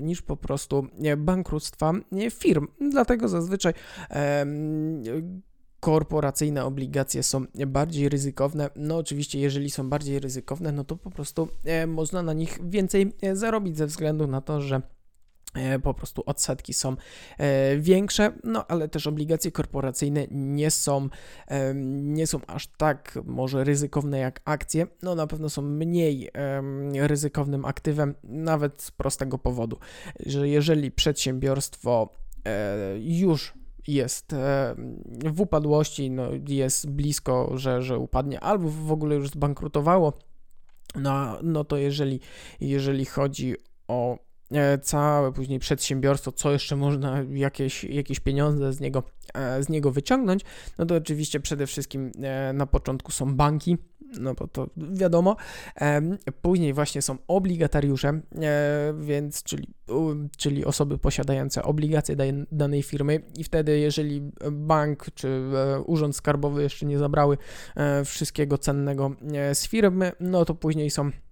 niż 0.01 0.21
po 0.21 0.37
prostu 0.37 0.87
bankructwa 1.17 1.93
firm. 2.31 2.67
Dlatego 2.91 3.27
zazwyczaj 3.27 3.73
korporacyjne 5.79 6.65
obligacje 6.65 7.23
są 7.23 7.45
bardziej 7.67 8.09
ryzykowne. 8.09 8.69
No 8.75 8.97
oczywiście, 8.97 9.39
jeżeli 9.39 9.69
są 9.69 9.89
bardziej 9.89 10.19
ryzykowne, 10.19 10.71
no 10.71 10.83
to 10.83 10.95
po 10.95 11.09
prostu 11.09 11.47
można 11.87 12.23
na 12.23 12.33
nich 12.33 12.59
więcej 12.69 13.13
zarobić 13.33 13.77
ze 13.77 13.87
względu 13.87 14.27
na 14.27 14.41
to, 14.41 14.61
że 14.61 14.81
E, 14.81 15.00
po 15.83 15.93
prostu 15.93 16.23
odsetki 16.25 16.73
są 16.73 16.95
e, 17.37 17.77
większe, 17.77 18.31
no 18.43 18.65
ale 18.67 18.89
też 18.89 19.07
obligacje 19.07 19.51
korporacyjne 19.51 20.27
nie 20.31 20.71
są, 20.71 21.09
nie 21.83 22.27
są 22.27 22.39
aż 22.47 22.67
tak 22.67 23.19
może 23.25 23.63
ryzykowne 23.63 24.19
jak 24.19 24.41
akcje, 24.45 24.87
no 25.01 25.15
na 25.15 25.27
pewno 25.27 25.49
są 25.49 25.61
mniej 25.61 26.29
ryzykownym 26.93 27.65
aktywem, 27.65 28.15
nawet 28.23 28.81
z 28.81 28.91
prostego 28.91 29.37
powodu, 29.37 29.77
że 30.25 30.49
jeżeli 30.49 30.91
przedsiębiorstwo 30.91 32.13
e, 32.45 32.77
już 32.99 33.53
jest 33.87 34.35
w 35.25 35.41
upadłości, 35.41 36.11
no 36.11 36.29
jest 36.47 36.89
blisko, 36.89 37.51
że, 37.55 37.81
że 37.81 37.97
upadnie, 37.97 38.39
albo 38.39 38.69
w 38.69 38.91
ogóle 38.91 39.15
już 39.15 39.29
zbankrutowało, 39.29 40.13
no, 40.95 41.39
no 41.43 41.63
to 41.63 41.77
jeżeli, 41.77 42.19
jeżeli 42.59 43.05
chodzi 43.05 43.55
o 43.87 44.17
E, 44.17 44.30
całe 44.81 45.31
później 45.31 45.59
przedsiębiorstwo, 45.59 46.31
co 46.31 46.51
jeszcze 46.51 46.75
można, 46.75 47.23
jakieś, 47.33 47.83
jakieś 47.83 48.19
pieniądze 48.19 48.73
z 48.73 48.79
niego, 48.79 49.03
e, 49.33 49.63
z 49.63 49.69
niego 49.69 49.91
wyciągnąć, 49.91 50.41
no 50.77 50.85
to 50.85 50.95
oczywiście 50.95 51.39
przede 51.39 51.67
wszystkim 51.67 52.11
e, 52.23 52.53
na 52.53 52.65
początku 52.65 53.11
są 53.11 53.35
banki, 53.35 53.77
no 54.19 54.33
bo 54.33 54.47
to 54.47 54.67
wiadomo. 54.77 55.35
Później 56.41 56.73
właśnie 56.73 57.01
są 57.01 57.17
obligatariusze, 57.27 58.21
więc 58.99 59.43
czyli, 59.43 59.67
czyli 60.37 60.65
osoby 60.65 60.97
posiadające 60.97 61.63
obligacje 61.63 62.15
danej 62.51 62.83
firmy 62.83 63.21
i 63.37 63.43
wtedy 63.43 63.79
jeżeli 63.79 64.31
bank 64.51 65.05
czy 65.13 65.41
urząd 65.85 66.15
skarbowy 66.15 66.63
jeszcze 66.63 66.85
nie 66.85 66.97
zabrały 66.97 67.37
wszystkiego 68.05 68.57
cennego 68.57 69.11
z 69.53 69.67
firmy, 69.67 70.11
no 70.19 70.45
to 70.45 70.55
później 70.55 70.89
są 70.89 71.11
E, 71.11 71.30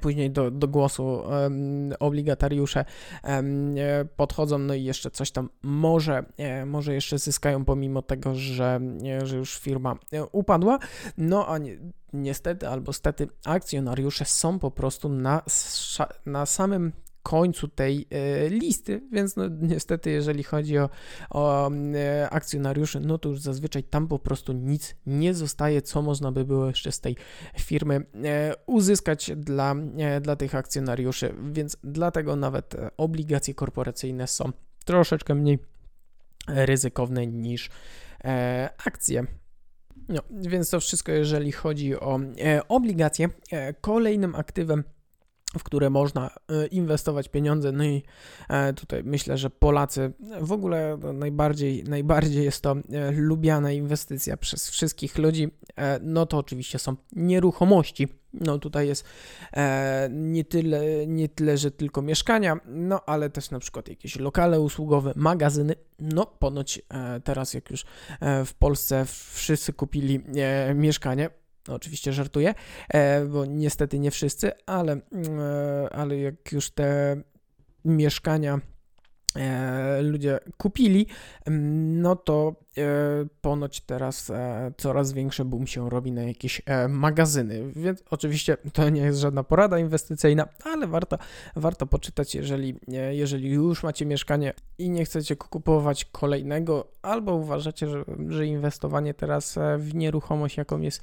później 0.00 0.30
do, 0.30 0.50
do 0.50 0.68
głosu 0.68 1.04
um, 1.04 1.92
obligatariusze 2.00 2.84
um, 3.24 3.74
podchodzą, 4.16 4.58
no 4.58 4.74
i 4.74 4.84
jeszcze 4.84 5.10
coś 5.10 5.30
tam 5.30 5.48
może, 5.62 6.24
e, 6.36 6.66
może 6.66 6.94
jeszcze 6.94 7.18
zyskają, 7.18 7.64
pomimo 7.64 8.02
tego, 8.02 8.34
że, 8.34 8.80
że 9.22 9.36
już 9.36 9.58
firma 9.58 9.96
upadła. 10.32 10.78
No 11.16 11.48
a 11.48 11.58
ni 11.58 11.78
niestety 12.12 12.68
albo 12.68 12.92
stety 12.92 13.28
akcjonariusze 13.44 14.24
są 14.24 14.58
po 14.58 14.70
prostu 14.70 15.08
na, 15.08 15.42
na 16.26 16.46
samym 16.46 16.92
końcu 17.22 17.68
tej 17.68 18.06
e, 18.10 18.48
listy, 18.48 19.02
więc 19.12 19.36
no, 19.36 19.44
niestety, 19.60 20.10
jeżeli 20.10 20.42
chodzi 20.42 20.78
o, 20.78 20.90
o 21.30 21.70
e, 21.70 22.30
akcjonariuszy, 22.30 23.00
no 23.00 23.18
to 23.18 23.28
już 23.28 23.40
zazwyczaj 23.40 23.84
tam 23.84 24.08
po 24.08 24.18
prostu 24.18 24.52
nic 24.52 24.94
nie 25.06 25.34
zostaje, 25.34 25.82
co 25.82 26.02
można 26.02 26.32
by 26.32 26.44
było 26.44 26.66
jeszcze 26.66 26.92
z 26.92 27.00
tej 27.00 27.16
firmy 27.58 28.06
e, 28.24 28.54
uzyskać 28.66 29.30
dla, 29.36 29.74
dla 30.20 30.36
tych 30.36 30.54
akcjonariuszy, 30.54 31.34
więc 31.52 31.76
dlatego 31.84 32.36
nawet 32.36 32.76
obligacje 32.96 33.54
korporacyjne 33.54 34.26
są 34.26 34.52
troszeczkę 34.84 35.34
mniej 35.34 35.58
ryzykowne 36.48 37.26
niż 37.26 37.70
akcje. 38.86 39.26
No, 40.08 40.22
więc 40.30 40.70
to 40.70 40.80
wszystko, 40.80 41.12
jeżeli 41.12 41.52
chodzi 41.52 41.96
o 42.00 42.20
obligacje. 42.68 43.28
Kolejnym 43.80 44.34
aktywem 44.34 44.84
w 45.58 45.64
które 45.64 45.90
można 45.90 46.30
e, 46.48 46.66
inwestować 46.66 47.28
pieniądze. 47.28 47.72
No 47.72 47.84
i 47.84 48.02
e, 48.48 48.72
tutaj 48.72 49.04
myślę, 49.04 49.38
że 49.38 49.50
Polacy 49.50 50.12
w 50.40 50.52
ogóle 50.52 50.98
najbardziej, 51.12 51.84
najbardziej 51.84 52.44
jest 52.44 52.62
to 52.62 52.72
e, 52.72 53.12
lubiana 53.12 53.72
inwestycja 53.72 54.36
przez 54.36 54.70
wszystkich 54.70 55.18
ludzi. 55.18 55.48
No 56.00 56.26
to 56.26 56.38
oczywiście 56.38 56.78
są 56.78 56.96
nieruchomości. 57.12 58.08
No 58.34 58.58
tutaj 58.58 58.88
jest 58.88 59.04
nie 60.10 60.44
tyle, 60.44 61.06
nie 61.06 61.28
tyle, 61.28 61.58
że 61.58 61.70
tylko 61.70 62.02
mieszkania, 62.02 62.56
no 62.66 63.00
ale 63.06 63.30
też 63.30 63.50
na 63.50 63.58
przykład 63.58 63.88
jakieś 63.88 64.18
lokale 64.18 64.60
usługowe, 64.60 65.12
magazyny. 65.16 65.74
No 65.98 66.26
ponoć 66.26 66.82
teraz 67.24 67.54
jak 67.54 67.70
już 67.70 67.84
w 68.46 68.54
Polsce 68.58 69.04
wszyscy 69.32 69.72
kupili 69.72 70.20
mieszkanie, 70.74 71.30
no, 71.68 71.74
oczywiście 71.74 72.12
żartuję, 72.12 72.54
e, 72.88 73.24
bo 73.24 73.44
niestety 73.44 73.98
nie 73.98 74.10
wszyscy, 74.10 74.52
ale, 74.66 74.92
e, 74.92 75.00
ale 75.92 76.18
jak 76.18 76.52
już 76.52 76.70
te 76.70 77.16
mieszkania 77.84 78.60
e, 79.36 80.02
ludzie 80.02 80.38
kupili, 80.56 81.06
mm, 81.44 82.00
no 82.02 82.16
to 82.16 82.54
ponoć 83.40 83.80
teraz 83.80 84.30
e, 84.30 84.72
coraz 84.76 85.12
większy 85.12 85.44
boom 85.44 85.66
się 85.66 85.90
robi 85.90 86.12
na 86.12 86.22
jakieś 86.22 86.62
e, 86.66 86.88
magazyny, 86.88 87.72
więc 87.76 88.02
oczywiście 88.10 88.56
to 88.72 88.88
nie 88.88 89.00
jest 89.00 89.18
żadna 89.18 89.44
porada 89.44 89.78
inwestycyjna, 89.78 90.48
ale 90.64 90.86
warto, 90.86 91.18
warto 91.56 91.86
poczytać, 91.86 92.34
jeżeli, 92.34 92.74
jeżeli 93.10 93.50
już 93.50 93.82
macie 93.82 94.06
mieszkanie 94.06 94.52
i 94.78 94.90
nie 94.90 95.04
chcecie 95.04 95.36
kupować 95.36 96.04
kolejnego, 96.04 96.88
albo 97.02 97.34
uważacie, 97.34 97.88
że, 97.88 98.04
że 98.28 98.46
inwestowanie 98.46 99.14
teraz 99.14 99.58
w 99.78 99.94
nieruchomość, 99.94 100.56
jaką 100.56 100.80
jest 100.80 101.02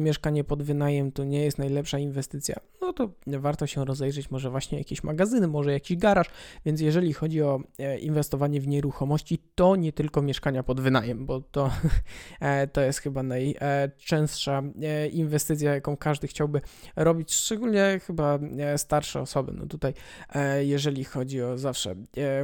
mieszkanie 0.00 0.44
pod 0.44 0.62
wynajem, 0.62 1.12
to 1.12 1.24
nie 1.24 1.44
jest 1.44 1.58
najlepsza 1.58 1.98
inwestycja, 1.98 2.60
no 2.80 2.92
to 2.92 3.10
warto 3.26 3.66
się 3.66 3.84
rozejrzeć, 3.84 4.30
może 4.30 4.50
właśnie 4.50 4.78
jakieś 4.78 5.02
magazyny, 5.02 5.48
może 5.48 5.72
jakiś 5.72 5.96
garaż, 5.96 6.26
więc 6.64 6.80
jeżeli 6.80 7.12
chodzi 7.12 7.42
o 7.42 7.60
inwestowanie 8.00 8.60
w 8.60 8.68
nieruchomości, 8.68 9.38
to 9.54 9.76
nie 9.76 9.92
tylko 9.92 10.22
mieszkania 10.22 10.62
pod 10.62 10.80
wynajem, 10.80 11.07
bo 11.14 11.40
to, 11.40 11.70
e, 12.40 12.66
to 12.66 12.80
jest 12.80 12.98
chyba 12.98 13.22
najczęstsza 13.22 14.62
e, 14.82 15.08
inwestycja, 15.08 15.74
jaką 15.74 15.96
każdy 15.96 16.26
chciałby 16.26 16.60
robić, 16.96 17.34
szczególnie 17.34 18.00
chyba 18.06 18.38
e, 18.58 18.78
starsze 18.78 19.20
osoby. 19.20 19.52
No 19.56 19.66
tutaj, 19.66 19.94
jeżeli 20.60 21.04
chodzi 21.04 21.42
o 21.42 21.58
zawsze 21.58 21.94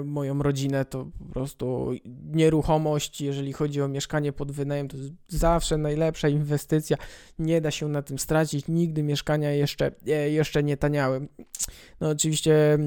moją 0.04 0.42
rodzinę, 0.42 0.84
to 0.84 1.06
po 1.18 1.24
prostu 1.24 1.90
nieruchomość, 2.24 3.20
jeżeli 3.20 3.52
chodzi 3.52 3.82
o 3.82 3.88
mieszkanie 3.88 4.32
pod 4.32 4.52
wynajem, 4.52 4.88
to 4.88 4.96
jest 4.96 5.12
zawsze 5.28 5.76
najlepsza 5.76 6.28
inwestycja. 6.28 6.96
Nie 7.38 7.60
da 7.60 7.70
się 7.70 7.88
na 7.88 8.02
tym 8.02 8.18
stracić. 8.18 8.68
Nigdy 8.68 9.02
mieszkania 9.02 9.50
jeszcze, 9.50 9.92
jeszcze 10.26 10.62
nie 10.62 10.76
taniały. 10.76 11.28
No 12.00 12.08
oczywiście 12.08 12.54
E, 12.54 12.78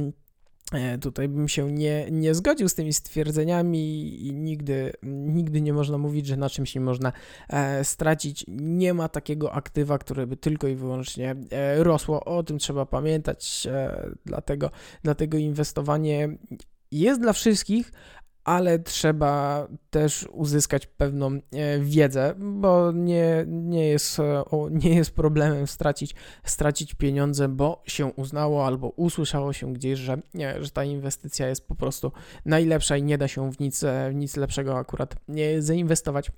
tutaj 1.01 1.27
bym 1.27 1.47
się 1.47 1.71
nie, 1.71 2.07
nie 2.11 2.35
zgodził 2.35 2.69
z 2.69 2.75
tymi 2.75 2.93
stwierdzeniami 2.93 4.13
i 4.27 4.33
nigdy, 4.33 4.93
nigdy 5.03 5.61
nie 5.61 5.73
można 5.73 5.97
mówić, 5.97 6.27
że 6.27 6.37
na 6.37 6.49
czymś 6.49 6.75
nie 6.75 6.81
można 6.81 7.11
e, 7.49 7.83
stracić. 7.83 8.45
Nie 8.47 8.93
ma 8.93 9.09
takiego 9.09 9.53
aktywa, 9.53 9.97
które 9.97 10.27
by 10.27 10.37
tylko 10.37 10.67
i 10.67 10.75
wyłącznie 10.75 11.35
e, 11.51 11.83
rosło. 11.83 12.25
O 12.25 12.43
tym 12.43 12.57
trzeba 12.57 12.85
pamiętać, 12.85 13.67
dlatego, 14.25 14.69
dlatego 15.03 15.37
inwestowanie 15.37 16.37
jest 16.91 17.21
dla 17.21 17.33
wszystkich, 17.33 17.91
ale 18.47 18.79
trzeba 18.79 19.67
też 19.89 20.27
uzyskać 20.31 20.85
pewną 20.85 21.31
e, 21.31 21.79
wiedzę, 21.79 22.33
bo 22.37 22.91
nie, 22.91 23.45
nie, 23.47 23.87
jest, 23.87 24.17
nie 24.71 24.95
jest 24.95 25.11
problemem 25.11 25.67
stracić, 25.67 26.15
stracić 26.43 26.93
pieniądze, 26.95 27.49
bo 27.49 27.83
się 27.85 28.05
uznało 28.05 28.65
albo 28.65 28.89
usłyszało 28.89 29.53
się 29.53 29.73
gdzieś, 29.73 29.99
że, 29.99 30.17
nie, 30.33 30.63
że 30.63 30.69
ta 30.69 30.83
inwestycja 30.83 31.47
jest 31.47 31.67
po 31.67 31.75
prostu 31.75 32.11
najlepsza 32.45 32.97
i 32.97 33.03
nie 33.03 33.17
da 33.17 33.27
się 33.27 33.51
w 33.51 33.59
nic, 33.59 33.83
w 34.11 34.15
nic 34.15 34.37
lepszego 34.37 34.77
akurat 34.77 35.15
zainwestować. 35.59 36.31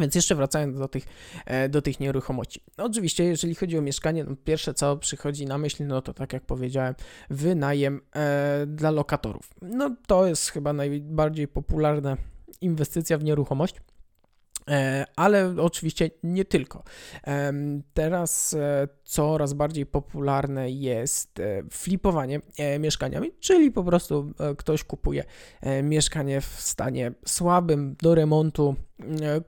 Więc 0.00 0.14
jeszcze 0.14 0.34
wracając 0.34 0.78
do 0.78 0.88
tych, 0.88 1.04
e, 1.46 1.68
do 1.68 1.82
tych 1.82 2.00
nieruchomości. 2.00 2.60
No 2.78 2.84
oczywiście, 2.84 3.24
jeżeli 3.24 3.54
chodzi 3.54 3.78
o 3.78 3.82
mieszkanie, 3.82 4.24
no 4.24 4.36
pierwsze 4.44 4.74
co 4.74 4.96
przychodzi 4.96 5.46
na 5.46 5.58
myśl, 5.58 5.86
no 5.86 6.02
to 6.02 6.14
tak 6.14 6.32
jak 6.32 6.42
powiedziałem, 6.42 6.94
wynajem 7.30 8.00
e, 8.16 8.66
dla 8.66 8.90
lokatorów. 8.90 9.50
No 9.62 9.96
to 10.06 10.26
jest 10.26 10.50
chyba 10.50 10.72
najbardziej 10.72 11.48
popularna 11.48 12.16
inwestycja 12.60 13.18
w 13.18 13.24
nieruchomość. 13.24 13.74
E, 14.70 15.04
ale 15.16 15.54
oczywiście 15.58 16.10
nie 16.22 16.44
tylko. 16.44 16.82
Teraz 17.94 18.54
e, 18.54 18.88
coraz 19.04 19.52
bardziej 19.52 19.86
popularne 19.86 20.70
jest 20.70 21.40
e, 21.40 21.62
flipowanie 21.70 22.40
mieszkaniami, 22.78 23.30
czyli 23.40 23.70
po 23.70 23.84
prostu 23.84 24.32
ktoś 24.58 24.84
kupuje 24.84 25.24
mieszkanie 25.82 26.40
w 26.40 26.46
stanie 26.46 27.12
słabym 27.26 27.96
do 28.02 28.14
remontu, 28.14 28.76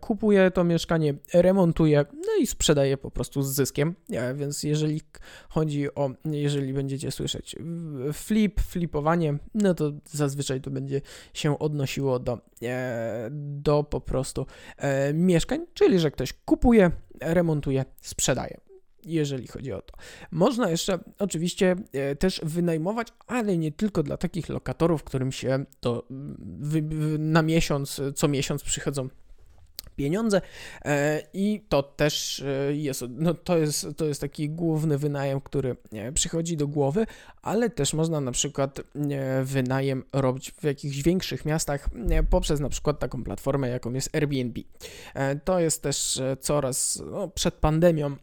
kupuje 0.01 0.51
to 0.51 0.65
mieszkanie, 0.65 1.15
remontuje, 1.35 2.05
no 2.13 2.37
i 2.41 2.47
sprzedaje 2.47 2.97
po 2.97 3.11
prostu 3.11 3.43
z 3.43 3.55
zyskiem. 3.55 3.95
Więc 4.35 4.63
jeżeli 4.63 5.01
chodzi 5.49 5.95
o, 5.95 6.11
jeżeli 6.25 6.73
będziecie 6.73 7.11
słyszeć 7.11 7.57
flip, 8.13 8.61
flipowanie, 8.61 9.39
no 9.55 9.75
to 9.75 9.93
zazwyczaj 10.05 10.61
to 10.61 10.71
będzie 10.71 11.01
się 11.35 11.59
odnosiło 11.59 12.19
do, 12.19 12.39
do 13.31 13.85
po 13.85 14.01
prostu 14.01 14.47
mieszkań, 15.13 15.67
czyli 15.75 15.99
że 15.99 16.11
ktoś 16.11 16.33
kupuje, 16.33 16.91
remontuje, 17.21 17.85
sprzedaje 18.01 18.61
jeżeli 19.07 19.47
chodzi 19.47 19.73
o 19.73 19.83
to. 19.83 19.95
Można 20.31 20.71
jeszcze 20.71 20.99
oczywiście 21.19 21.77
e, 21.93 22.17
też 22.17 22.41
wynajmować, 22.43 23.09
ale 23.27 23.59
nie 23.59 23.73
tylko 23.73 24.03
dla 24.03 24.17
takich 24.17 24.49
lokatorów, 24.49 25.05
którym 25.05 25.33
się 25.33 25.65
to 25.81 26.07
na 27.19 27.43
miesiąc, 27.43 28.01
co 28.15 28.29
miesiąc 28.29 28.63
przychodzą 28.63 29.09
pieniądze 30.03 30.41
e, 30.85 31.23
i 31.35 31.65
to 31.69 31.83
też 31.83 32.41
e, 32.41 32.75
jest, 32.75 33.05
no 33.09 33.35
to 33.35 33.59
jest, 33.59 33.87
to 33.97 34.05
jest 34.05 34.21
taki 34.21 34.51
główny 34.51 34.99
wynajem, 34.99 35.41
który 35.41 35.77
przychodzi 36.15 36.57
do 36.57 36.69
głowy, 36.69 37.07
ale 37.43 37.71
też 37.71 37.95
można 37.95 38.21
na 38.21 38.33
przykład 38.33 38.81
wynajem 39.43 40.05
robić 40.13 40.51
w 40.51 40.65
jakichś 40.65 41.03
większych 41.03 41.45
miastach 41.45 41.89
poprzez 42.31 42.61
na 42.61 42.69
przykład 42.69 42.99
taką 42.99 43.25
platformę, 43.25 43.69
jaką 43.69 43.93
jest 43.93 44.17
Airbnb. 44.17 44.61
E, 45.15 45.37
to 45.37 45.61
jest 45.61 45.83
też 45.83 46.23
coraz, 46.41 47.03
no, 47.11 47.29
przed 47.29 47.55
pandemią 47.55 48.17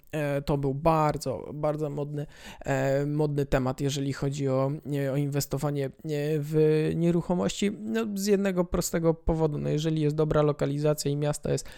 to 0.46 0.58
był 0.58 0.74
bardzo, 0.74 1.50
bardzo 1.54 1.90
modny, 1.90 2.26
modny 3.08 3.46
temat, 3.46 3.82
jeżeli 3.82 4.14
chodzi 4.14 4.48
o, 4.48 4.72
o 5.14 5.16
inwestowanie 5.16 5.90
w 6.40 6.92
nieruchomości, 6.96 7.72
no, 7.72 8.06
z 8.16 8.26
jednego 8.26 8.66
prostego 8.66 9.14
powodu, 9.14 9.58
no 9.58 9.70
jeżeli 9.70 10.02
jest 10.02 10.16
dobra 10.16 10.42
lokalizacja 10.42 11.12
i 11.12 11.16
miasto 11.16 11.52
jest 11.52 11.69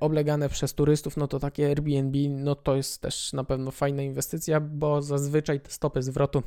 oblegane 0.00 0.48
przez 0.48 0.74
turystów, 0.74 1.16
no 1.16 1.28
to 1.28 1.38
takie 1.38 1.66
Airbnb, 1.66 2.18
no 2.28 2.54
to 2.54 2.76
jest 2.76 3.02
też 3.02 3.32
na 3.32 3.44
pewno 3.44 3.70
fajna 3.70 4.02
inwestycja, 4.02 4.60
bo 4.60 5.02
zazwyczaj 5.02 5.60
te 5.60 5.70
stopy 5.70 6.02
zwrotu 6.02 6.42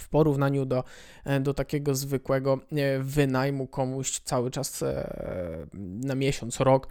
w 0.00 0.08
porównaniu 0.08 0.66
do, 0.66 0.84
e, 1.24 1.40
do 1.40 1.54
takiego 1.54 1.94
zwykłego 1.94 2.58
e, 2.72 2.98
wynajmu 2.98 3.66
komuś 3.66 4.18
cały 4.18 4.50
czas 4.50 4.82
e, 4.82 5.66
na 5.74 6.14
miesiąc, 6.14 6.60
rok, 6.60 6.88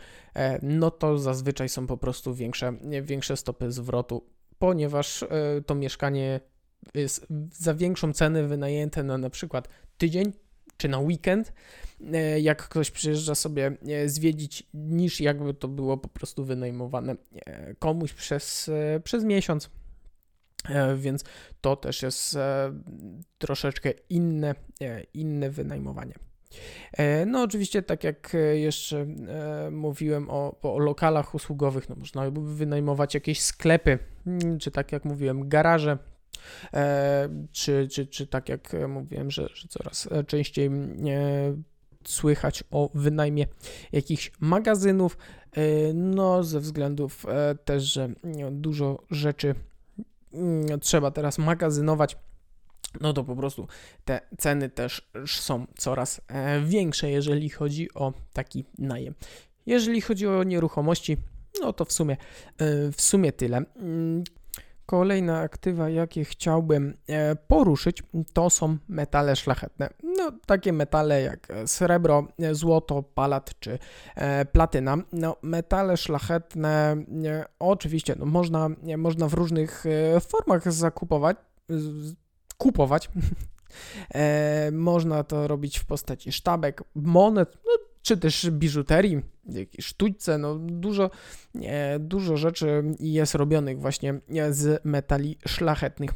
no 0.62 0.92
to 0.92 1.18
zazwyczaj 1.18 1.70
są 1.70 1.88
po 1.88 1.98
prostu 1.98 2.34
większe, 2.34 2.74
większe 3.02 3.38
stopy 3.38 3.72
zwrotu, 3.72 4.24
ponieważ 4.60 5.26
to 5.66 5.76
mieszkanie 5.76 6.40
jest 6.94 7.28
za 7.52 7.74
większą 7.74 8.14
cenę 8.14 8.48
wynajęte 8.48 9.04
na 9.04 9.18
na 9.18 9.30
przykład 9.30 9.68
tydzień 9.98 10.34
czy 10.78 10.90
na 10.90 11.00
weekend, 11.00 11.54
e, 12.14 12.40
jak 12.40 12.68
ktoś 12.68 12.92
przyjeżdża 12.92 13.36
sobie 13.36 13.78
e, 13.88 14.10
zwiedzić, 14.10 14.64
niż 14.74 15.22
jakby 15.22 15.54
to 15.54 15.68
było 15.68 15.98
po 15.98 16.10
prostu 16.10 16.46
wynajmowane 16.46 17.16
e, 17.36 17.76
komuś 17.76 18.14
przez, 18.14 18.72
przez 19.04 19.24
miesiąc. 19.24 19.70
Więc 20.98 21.24
to 21.62 21.76
też 21.76 22.02
jest 22.02 22.38
troszeczkę 23.38 23.92
inne, 24.10 24.56
inne 25.14 25.50
wynajmowanie. 25.50 26.14
No, 27.28 27.42
oczywiście, 27.42 27.82
tak 27.82 28.04
jak 28.04 28.38
jeszcze 28.54 29.06
mówiłem 29.72 30.30
o, 30.30 30.56
o 30.62 30.80
lokalach 30.80 31.36
usługowych, 31.36 31.90
no 31.90 31.96
można 31.96 32.32
by 32.32 32.56
wynajmować 32.56 33.14
jakieś 33.14 33.42
sklepy, 33.42 34.00
mm, 34.28 34.60
czy 34.60 34.72
tak 34.72 34.92
jak 34.92 35.06
mówiłem, 35.06 35.50
garaże, 35.50 35.98
czy, 37.52 37.88
czy, 37.92 38.08
czy 38.08 38.28
tak 38.28 38.50
jak 38.50 38.76
mówiłem, 38.88 39.32
że, 39.32 39.50
że 39.54 39.68
coraz 39.68 40.10
częściej 40.28 40.70
słychać 42.08 42.64
o 42.72 42.90
wynajmie 42.94 43.48
jakichś 43.92 44.32
magazynów, 44.40 45.18
e, 45.52 45.94
no 45.94 46.44
ze 46.44 46.60
względów 46.60 47.26
e, 47.26 47.56
też, 47.56 47.84
że 47.84 48.10
dużo 48.52 49.04
rzeczy 49.12 49.56
mm, 50.34 50.80
trzeba 50.80 51.12
teraz 51.12 51.38
magazynować, 51.38 52.18
no 53.02 53.14
to 53.14 53.24
po 53.24 53.36
prostu 53.36 53.68
te 54.06 54.22
ceny 54.38 54.70
też 54.70 55.10
są 55.26 55.68
coraz 55.78 56.22
większe, 56.66 57.10
jeżeli 57.10 57.50
chodzi 57.50 57.94
o 57.94 58.14
taki 58.34 58.66
najem. 58.78 59.16
Jeżeli 59.66 60.02
chodzi 60.02 60.28
o 60.28 60.44
nieruchomości, 60.44 61.18
no 61.62 61.74
to 61.74 61.86
w 61.86 61.92
sumie, 61.92 62.18
w 62.92 63.02
sumie 63.02 63.32
tyle. 63.32 63.66
Kolejne 64.86 65.38
aktywa, 65.38 65.90
jakie 65.90 66.26
chciałbym 66.26 66.98
e, 67.08 67.36
poruszyć, 67.36 68.04
to 68.34 68.50
są 68.50 68.78
metale 68.88 69.36
szlachetne. 69.36 69.90
No, 70.04 70.32
takie 70.46 70.74
metale 70.74 71.22
jak 71.22 71.48
srebro, 71.66 72.28
złoto, 72.52 73.04
palat 73.04 73.60
czy 73.60 73.80
e, 74.16 74.46
platyna. 74.46 74.98
No, 75.12 75.36
metale 75.42 75.98
szlachetne 75.98 76.96
e, 77.26 77.46
oczywiście 77.60 78.16
no, 78.20 78.26
można, 78.26 78.70
można 78.98 79.28
w 79.28 79.34
różnych 79.34 79.84
formach 80.30 80.72
zakupować, 80.74 81.38
kupować. 82.58 83.10
można 84.72 85.24
to 85.24 85.48
robić 85.48 85.80
w 85.80 85.86
postaci 85.86 86.32
sztabek, 86.32 86.84
monet, 86.96 87.58
no, 87.66 87.85
czy 88.06 88.18
też 88.18 88.50
biżuterii, 88.52 89.22
jakieś 89.46 89.86
sztućce, 89.86 90.38
no 90.38 90.56
dużo, 90.60 91.10
dużo 92.00 92.38
rzeczy 92.38 92.84
jest 93.00 93.36
robionych 93.36 93.80
właśnie 93.80 94.20
z 94.50 94.86
metali 94.86 95.38
szlachetnych. 95.48 96.12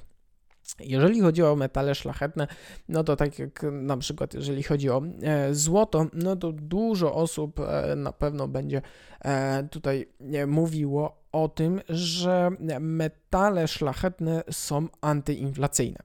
Jeżeli 0.80 1.22
chodzi 1.22 1.44
o 1.44 1.56
metale 1.56 1.96
szlachetne, 1.96 2.48
no 2.90 3.04
to 3.04 3.16
tak 3.16 3.40
jak 3.40 3.66
na 3.72 3.98
przykład 3.98 4.34
jeżeli 4.34 4.64
chodzi 4.64 4.90
o 4.90 5.02
e, 5.24 5.54
złoto, 5.56 6.06
no 6.14 6.36
to 6.36 6.52
dużo 6.52 7.16
osób 7.16 7.60
e, 7.60 7.96
na 7.96 8.14
pewno 8.14 8.48
będzie 8.48 8.82
e, 9.22 9.68
tutaj 9.72 10.08
mówiło 10.48 11.24
o 11.32 11.50
tym, 11.50 11.82
że 11.90 12.50
metale 12.80 13.68
szlachetne 13.68 14.44
są 14.52 14.88
antyinflacyjne. 15.02 16.00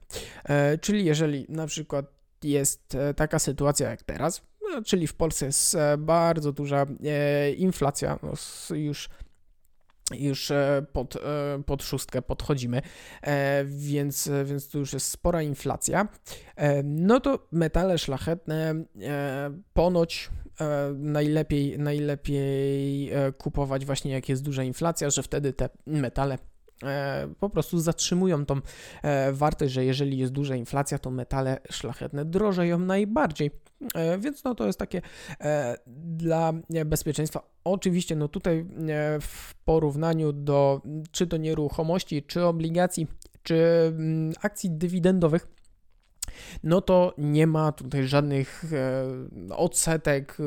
Czyli 0.81 1.05
jeżeli 1.05 1.45
na 1.49 1.67
przykład 1.67 2.05
jest 2.43 2.97
taka 3.15 3.39
sytuacja 3.39 3.89
jak 3.89 4.03
teraz, 4.03 4.41
no, 4.75 4.81
czyli 4.81 5.07
w 5.07 5.13
Polsce 5.13 5.45
jest 5.45 5.75
e, 5.75 5.97
bardzo 5.97 6.51
duża 6.51 6.85
e, 7.05 7.51
inflacja, 7.51 8.19
no, 8.23 8.33
już 8.75 9.09
już 10.17 10.51
e, 10.51 10.85
pod, 10.93 11.17
pod 11.65 11.83
szóstkę 11.83 12.21
podchodzimy, 12.21 12.81
więc, 13.65 14.29
więc 14.45 14.69
tu 14.69 14.79
już 14.79 14.93
jest 14.93 15.09
spora 15.09 15.41
inflacja. 15.41 16.07
No 16.83 17.19
to 17.19 17.47
metale 17.51 17.97
szlachetne 17.97 18.85
ponoć 19.73 20.29
najlepiej, 20.95 21.79
najlepiej 21.79 23.11
kupować 23.37 23.85
właśnie 23.85 24.11
jak 24.11 24.29
jest 24.29 24.43
duża 24.43 24.63
inflacja, 24.63 25.09
że 25.09 25.23
wtedy 25.23 25.53
te 25.53 25.69
metale 25.85 26.37
po 27.39 27.49
prostu 27.49 27.79
zatrzymują 27.79 28.45
tą 28.45 28.61
wartość, 29.31 29.73
że 29.73 29.85
jeżeli 29.85 30.17
jest 30.17 30.33
duża 30.33 30.55
inflacja, 30.55 30.99
to 30.99 31.11
metale 31.11 31.57
szlachetne 31.69 32.25
drożeją 32.25 32.79
najbardziej. 32.79 33.51
E, 33.93 34.17
więc 34.17 34.43
no 34.43 34.55
to 34.55 34.67
jest 34.67 34.79
takie 34.79 35.01
e, 35.41 35.77
dla 36.05 36.53
bezpieczeństwa. 36.85 37.49
Oczywiście 37.63 38.15
no 38.15 38.27
tutaj 38.27 38.59
e, 38.59 38.65
w 39.21 39.55
porównaniu 39.65 40.33
do 40.33 40.81
czy 41.11 41.27
to 41.27 41.37
nieruchomości, 41.37 42.23
czy 42.23 42.45
obligacji, 42.45 43.07
czy 43.43 43.55
mm, 43.87 44.33
akcji 44.41 44.71
dywidendowych, 44.71 45.47
no 46.63 46.81
to 46.81 47.13
nie 47.17 47.47
ma 47.47 47.71
tutaj 47.71 48.07
żadnych 48.07 48.65
odsetek, 49.49 50.37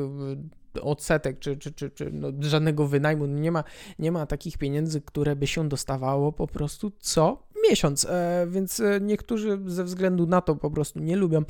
odsetek 0.81 1.39
czy, 1.39 1.57
czy, 1.57 1.71
czy, 1.71 1.89
czy 1.89 2.11
no 2.11 2.27
żadnego 2.39 2.87
wynajmu, 2.87 3.25
nie 3.25 3.51
ma, 3.51 3.63
nie 3.99 4.11
ma 4.11 4.25
takich 4.25 4.57
pieniędzy, 4.57 5.01
które 5.01 5.35
by 5.35 5.47
się 5.47 5.69
dostawało 5.69 6.31
po 6.31 6.47
prostu 6.47 6.91
co 6.99 7.43
miesiąc, 7.69 8.07
więc 8.47 8.81
niektórzy 9.01 9.59
ze 9.65 9.83
względu 9.83 10.27
na 10.27 10.41
to 10.41 10.55
po 10.55 10.71
prostu 10.71 10.99
nie 10.99 11.15
lubią, 11.15 11.43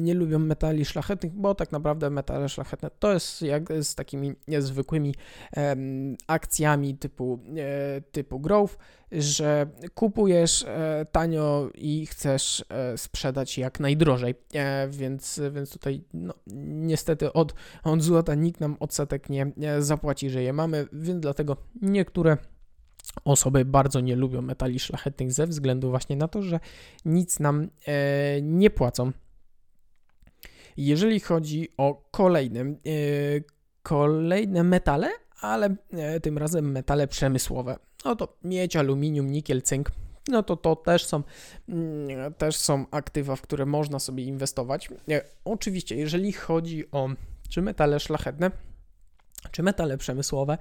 nie 0.00 0.14
lubią 0.14 0.38
metali 0.38 0.84
szlachetnych, 0.84 1.32
bo 1.32 1.54
tak 1.54 1.72
naprawdę 1.72 2.10
metale 2.10 2.48
szlachetne 2.48 2.90
to 2.98 3.12
jest 3.12 3.42
jak 3.42 3.68
z 3.82 3.94
takimi 3.94 4.34
zwykłymi 4.58 5.14
akcjami 6.26 6.94
typu, 6.94 7.40
typu 8.12 8.40
growth, 8.40 8.76
że 9.12 9.66
kupujesz 9.94 10.66
tanio 11.12 11.70
i 11.74 12.06
chcesz 12.06 12.64
sprzedać 12.96 13.58
jak 13.58 13.80
najdrożej, 13.80 14.34
więc, 14.88 15.40
więc 15.52 15.70
tutaj 15.70 16.04
no, 16.14 16.34
niestety 16.56 17.32
od, 17.32 17.54
od 17.84 18.02
złota 18.02 18.34
nikt 18.34 18.60
nam 18.60 18.76
odsetek 18.80 19.28
nie 19.28 19.52
zapłaci, 19.78 20.30
że 20.30 20.42
je 20.42 20.52
mamy, 20.52 20.86
więc 20.92 21.20
dlatego 21.20 21.56
niektóre 21.82 22.36
osoby 23.24 23.64
bardzo 23.64 24.00
nie 24.00 24.16
lubią 24.16 24.42
metali 24.42 24.80
szlachetnych 24.80 25.32
ze 25.32 25.46
względu 25.46 25.90
właśnie 25.90 26.16
na 26.16 26.28
to, 26.28 26.42
że 26.42 26.60
nic 27.04 27.40
nam 27.40 27.68
e, 27.86 28.42
nie 28.42 28.70
płacą. 28.70 29.12
Jeżeli 30.76 31.20
chodzi 31.20 31.68
o 31.76 32.08
kolejne, 32.10 32.60
e, 32.60 32.74
kolejne 33.82 34.64
metale, 34.64 35.10
ale 35.40 35.76
e, 35.92 36.20
tym 36.20 36.38
razem 36.38 36.70
metale 36.70 37.08
przemysłowe, 37.08 37.78
no 38.04 38.16
to 38.16 38.36
miedź, 38.44 38.76
aluminium, 38.76 39.30
nikiel, 39.30 39.62
cynk, 39.62 39.90
no 40.28 40.42
to 40.42 40.56
to 40.56 40.76
też 40.76 41.04
są, 41.04 41.22
mm, 41.68 42.34
też 42.34 42.56
są 42.56 42.86
aktywa, 42.90 43.36
w 43.36 43.42
które 43.42 43.66
można 43.66 43.98
sobie 43.98 44.24
inwestować. 44.24 44.88
E, 45.10 45.22
oczywiście, 45.44 45.96
jeżeli 45.96 46.32
chodzi 46.32 46.90
o 46.90 47.08
czy 47.48 47.62
metale 47.62 48.00
szlachetne, 48.00 48.50
czy 49.50 49.62
metale 49.62 49.98
przemysłowe, 49.98 50.58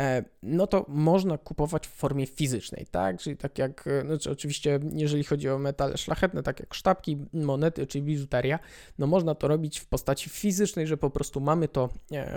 e, 0.00 0.24
no 0.42 0.66
to 0.66 0.84
można 0.88 1.38
kupować 1.38 1.86
w 1.86 1.90
formie 1.90 2.26
fizycznej, 2.26 2.86
tak? 2.90 3.18
Czyli 3.18 3.36
tak 3.36 3.58
jak, 3.58 3.86
e, 3.86 4.06
znaczy 4.06 4.30
oczywiście, 4.30 4.80
jeżeli 4.92 5.24
chodzi 5.24 5.48
o 5.48 5.58
metale 5.58 5.96
szlachetne, 5.96 6.42
tak 6.42 6.60
jak 6.60 6.74
sztabki, 6.74 7.18
monety 7.32 7.86
czy 7.86 8.00
biżuteria, 8.00 8.58
no 8.98 9.06
można 9.06 9.34
to 9.34 9.48
robić 9.48 9.80
w 9.80 9.86
postaci 9.86 10.30
fizycznej, 10.30 10.86
że 10.86 10.96
po 10.96 11.10
prostu 11.10 11.40
mamy 11.40 11.68
to 11.68 11.88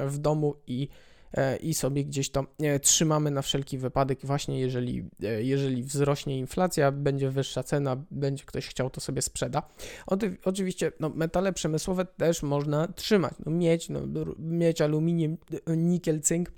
w 0.07 0.17
domu 0.17 0.55
i 0.67 0.87
E, 0.89 1.14
i 1.61 1.73
sobie 1.73 2.05
gdzieś 2.05 2.29
to 2.29 2.45
e, 2.59 2.79
trzymamy 2.79 3.31
na 3.31 3.41
wszelki 3.41 3.77
wypadek. 3.77 4.19
Właśnie 4.23 4.59
jeżeli, 4.59 5.09
e, 5.23 5.43
jeżeli 5.43 5.83
wzrośnie 5.83 6.39
inflacja, 6.39 6.91
będzie 6.91 7.29
wyższa 7.29 7.63
cena, 7.63 8.03
będzie 8.11 8.43
ktoś 8.45 8.67
chciał, 8.67 8.89
to 8.89 9.01
sobie 9.01 9.21
sprzeda. 9.21 9.61
oczywiście 10.45 10.91
no, 10.99 11.09
metale 11.09 11.53
przemysłowe 11.53 12.05
też 12.05 12.43
można 12.43 12.87
trzymać. 12.87 13.33
No, 13.45 13.51
miedź, 13.51 13.89
no, 13.89 14.01
miedź, 14.39 14.81
aluminium, 14.81 15.37
nikiel, 15.67 16.21
cynk 16.21 16.51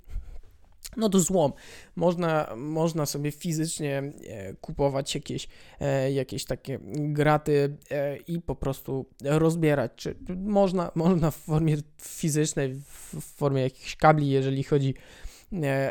no 0.96 1.08
to 1.08 1.20
złom. 1.20 1.52
Można, 1.96 2.54
można 2.56 3.06
sobie 3.06 3.32
fizycznie 3.32 4.12
e, 4.28 4.54
kupować 4.54 5.14
jakieś, 5.14 5.48
e, 5.80 6.12
jakieś 6.12 6.44
takie 6.44 6.78
graty 6.94 7.76
e, 7.90 8.16
i 8.16 8.40
po 8.40 8.56
prostu 8.56 9.06
rozbierać. 9.22 9.92
Czy 9.96 10.16
można, 10.36 10.90
można 10.94 11.30
w 11.30 11.36
formie 11.36 11.76
fizycznej, 12.02 12.74
w 12.74 13.20
formie 13.20 13.62
jakichś 13.62 13.96
kabli, 13.96 14.30
jeżeli 14.30 14.64
chodzi 14.64 14.94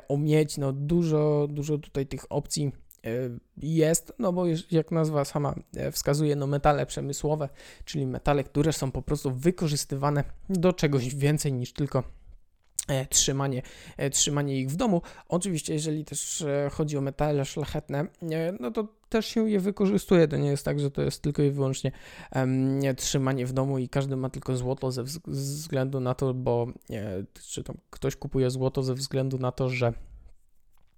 o 0.07 0.17
miedź, 0.17 0.57
no 0.57 0.73
dużo, 0.73 1.47
dużo 1.49 1.77
tutaj 1.77 2.07
tych 2.07 2.31
opcji 2.31 2.71
jest, 3.57 4.13
no 4.19 4.33
bo 4.33 4.43
jak 4.71 4.91
nazwa 4.91 5.25
sama 5.25 5.55
wskazuje, 5.91 6.35
no 6.35 6.47
metale 6.47 6.85
przemysłowe, 6.85 7.49
czyli 7.85 8.07
metale, 8.07 8.43
które 8.43 8.73
są 8.73 8.91
po 8.91 9.01
prostu 9.01 9.31
wykorzystywane 9.31 10.23
do 10.49 10.73
czegoś 10.73 11.15
więcej 11.15 11.53
niż 11.53 11.73
tylko 11.73 12.03
trzymanie, 13.09 13.61
e, 13.97 14.09
trzymanie 14.09 14.59
ich 14.59 14.69
w 14.69 14.75
domu. 14.75 15.01
Oczywiście, 15.27 15.73
jeżeli 15.73 16.05
też 16.05 16.41
e, 16.41 16.69
chodzi 16.71 16.97
o 16.97 17.01
metale 17.01 17.45
szlachetne, 17.45 18.05
no 18.59 18.71
to 18.71 18.87
też 19.09 19.25
się 19.25 19.49
je 19.49 19.59
wykorzystuje. 19.59 20.27
To 20.27 20.37
nie 20.37 20.49
jest 20.49 20.65
tak, 20.65 20.79
że 20.79 20.91
to 20.91 21.01
jest 21.01 21.21
tylko 21.21 21.43
i 21.43 21.51
wyłącznie 21.51 21.91
um, 22.35 22.79
trzymanie 22.97 23.45
w 23.45 23.53
domu 23.53 23.77
i 23.77 23.89
każdy 23.89 24.15
ma 24.15 24.29
tylko 24.29 24.57
złoto 24.57 24.91
ze 24.91 25.03
względu 25.27 25.99
na 25.99 26.15
to, 26.15 26.33
bo 26.33 26.67
czy 27.49 27.63
tam 27.63 27.77
ktoś 27.89 28.15
kupuje 28.15 28.49
złoto 28.49 28.83
ze 28.83 28.93
względu 28.93 29.37
na 29.37 29.51
to, 29.51 29.69
że 29.69 29.93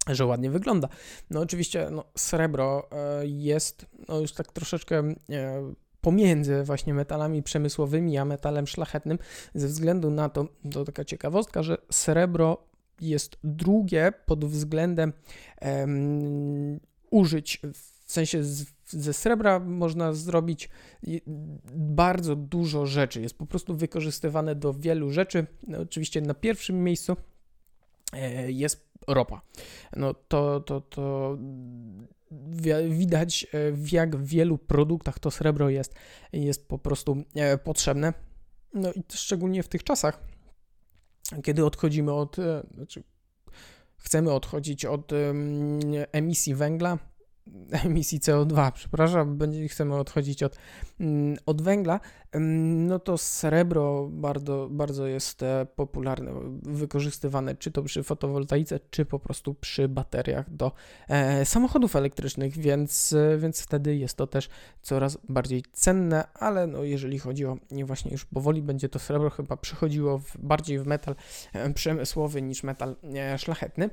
że 0.07 0.25
ładnie 0.25 0.49
wygląda. 0.49 0.89
No 1.29 1.39
oczywiście 1.39 1.87
no, 1.91 2.05
srebro 2.17 2.89
jest 3.23 3.85
no, 4.07 4.19
już 4.19 4.33
tak 4.33 4.51
troszeczkę 4.51 5.13
pomiędzy 6.01 6.63
właśnie 6.63 6.93
metalami 6.93 7.43
przemysłowymi 7.43 8.17
a 8.17 8.25
metalem 8.25 8.67
szlachetnym, 8.67 9.19
ze 9.53 9.67
względu 9.67 10.11
na 10.11 10.29
to, 10.29 10.47
to 10.71 10.85
taka 10.85 11.05
ciekawostka, 11.05 11.63
że 11.63 11.77
srebro 11.91 12.57
jest 13.01 13.37
drugie 13.43 14.13
pod 14.25 14.45
względem 14.45 15.13
um, 15.61 16.79
użyć, 17.11 17.61
w 18.05 18.11
sensie 18.11 18.43
z, 18.43 18.65
ze 18.85 19.13
srebra 19.13 19.59
można 19.59 20.13
zrobić 20.13 20.69
bardzo 21.75 22.35
dużo 22.35 22.85
rzeczy, 22.85 23.21
jest 23.21 23.37
po 23.37 23.45
prostu 23.45 23.75
wykorzystywane 23.75 24.55
do 24.55 24.73
wielu 24.73 25.11
rzeczy. 25.11 25.47
No, 25.67 25.79
oczywiście 25.79 26.21
na 26.21 26.33
pierwszym 26.33 26.83
miejscu 26.83 27.15
e, 28.13 28.51
jest 28.51 28.89
ropa. 29.07 29.41
No 29.95 30.13
to, 30.13 30.59
to, 30.59 30.81
to 30.81 31.37
widać 32.89 33.47
e, 33.51 33.71
w 33.71 33.91
jak 33.91 34.23
wielu 34.23 34.57
produktach 34.57 35.19
to 35.19 35.31
srebro 35.31 35.69
jest, 35.69 35.95
jest 36.33 36.67
po 36.67 36.79
prostu 36.79 37.23
e, 37.35 37.57
potrzebne. 37.57 38.13
No 38.73 38.93
i 38.93 39.03
szczególnie 39.11 39.63
w 39.63 39.67
tych 39.67 39.83
czasach, 39.83 40.23
kiedy 41.43 41.65
odchodzimy 41.65 42.13
od, 42.13 42.39
e, 42.39 42.63
znaczy 42.73 43.03
chcemy 43.97 44.33
odchodzić 44.33 44.85
od 44.85 45.11
emisji 46.11 46.55
węgla, 46.55 46.97
emisji 47.85 48.19
CO2, 48.19 48.71
przepraszam, 48.71 49.37
będzie, 49.37 49.67
chcemy 49.67 49.95
odchodzić 49.95 50.43
od, 50.43 50.57
mm, 50.99 51.37
od 51.45 51.61
węgla, 51.61 51.99
no 52.39 52.99
to 52.99 53.17
srebro 53.17 54.09
bardzo, 54.11 54.67
bardzo 54.71 55.07
jest 55.07 55.43
e, 55.43 55.67
popularne, 55.75 56.31
wykorzystywane 56.61 57.55
czy 57.55 57.71
to 57.71 57.83
przy 57.83 58.03
fotowoltaice, 58.03 58.79
czy 58.89 59.05
po 59.05 59.19
prostu 59.19 59.53
przy 59.53 59.87
bateriach 59.87 60.49
do 60.49 60.71
e, 61.07 61.45
samochodów 61.45 61.95
elektrycznych, 61.95 62.57
więc, 62.57 63.13
e, 63.13 63.37
więc 63.37 63.61
wtedy 63.61 63.95
jest 63.95 64.17
to 64.17 64.27
też 64.27 64.49
coraz 64.81 65.17
bardziej 65.29 65.63
cenne, 65.73 66.27
ale 66.33 66.67
no 66.67 66.83
jeżeli 66.83 67.19
chodzi 67.19 67.45
o, 67.45 67.57
nie 67.71 67.85
właśnie 67.85 68.11
już 68.11 68.25
powoli 68.25 68.61
będzie 68.61 68.89
to 68.89 68.99
srebro 68.99 69.29
chyba 69.29 69.57
przychodziło 69.57 70.17
w, 70.17 70.37
bardziej 70.37 70.79
w 70.79 70.87
metal 70.87 71.15
e, 71.53 71.73
przemysłowy 71.73 72.41
niż 72.41 72.63
metal 72.63 72.95
e, 73.15 73.37
szlachetny. 73.37 73.89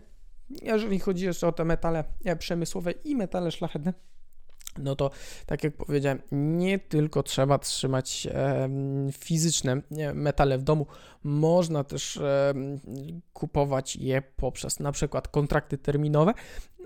Jeżeli 0.50 0.98
chodzi 0.98 1.24
jeszcze 1.24 1.46
o 1.46 1.52
te 1.52 1.64
metale 1.64 2.04
e, 2.24 2.36
przemysłowe 2.36 2.90
i 2.92 3.16
metale 3.16 3.52
szlachetne, 3.52 3.94
no 4.78 4.96
to 4.96 5.10
tak 5.46 5.64
jak 5.64 5.76
powiedziałem, 5.76 6.22
nie 6.32 6.78
tylko 6.78 7.22
trzeba 7.22 7.58
trzymać 7.58 8.28
e, 8.30 8.68
fizyczne 9.12 9.82
metale 10.14 10.58
w 10.58 10.62
domu, 10.62 10.86
można 11.24 11.84
też 11.84 12.16
e, 12.16 12.54
kupować 13.32 13.96
je 13.96 14.22
poprzez 14.36 14.80
na 14.80 14.92
przykład 14.92 15.28
kontrakty 15.28 15.78
terminowe, 15.78 16.34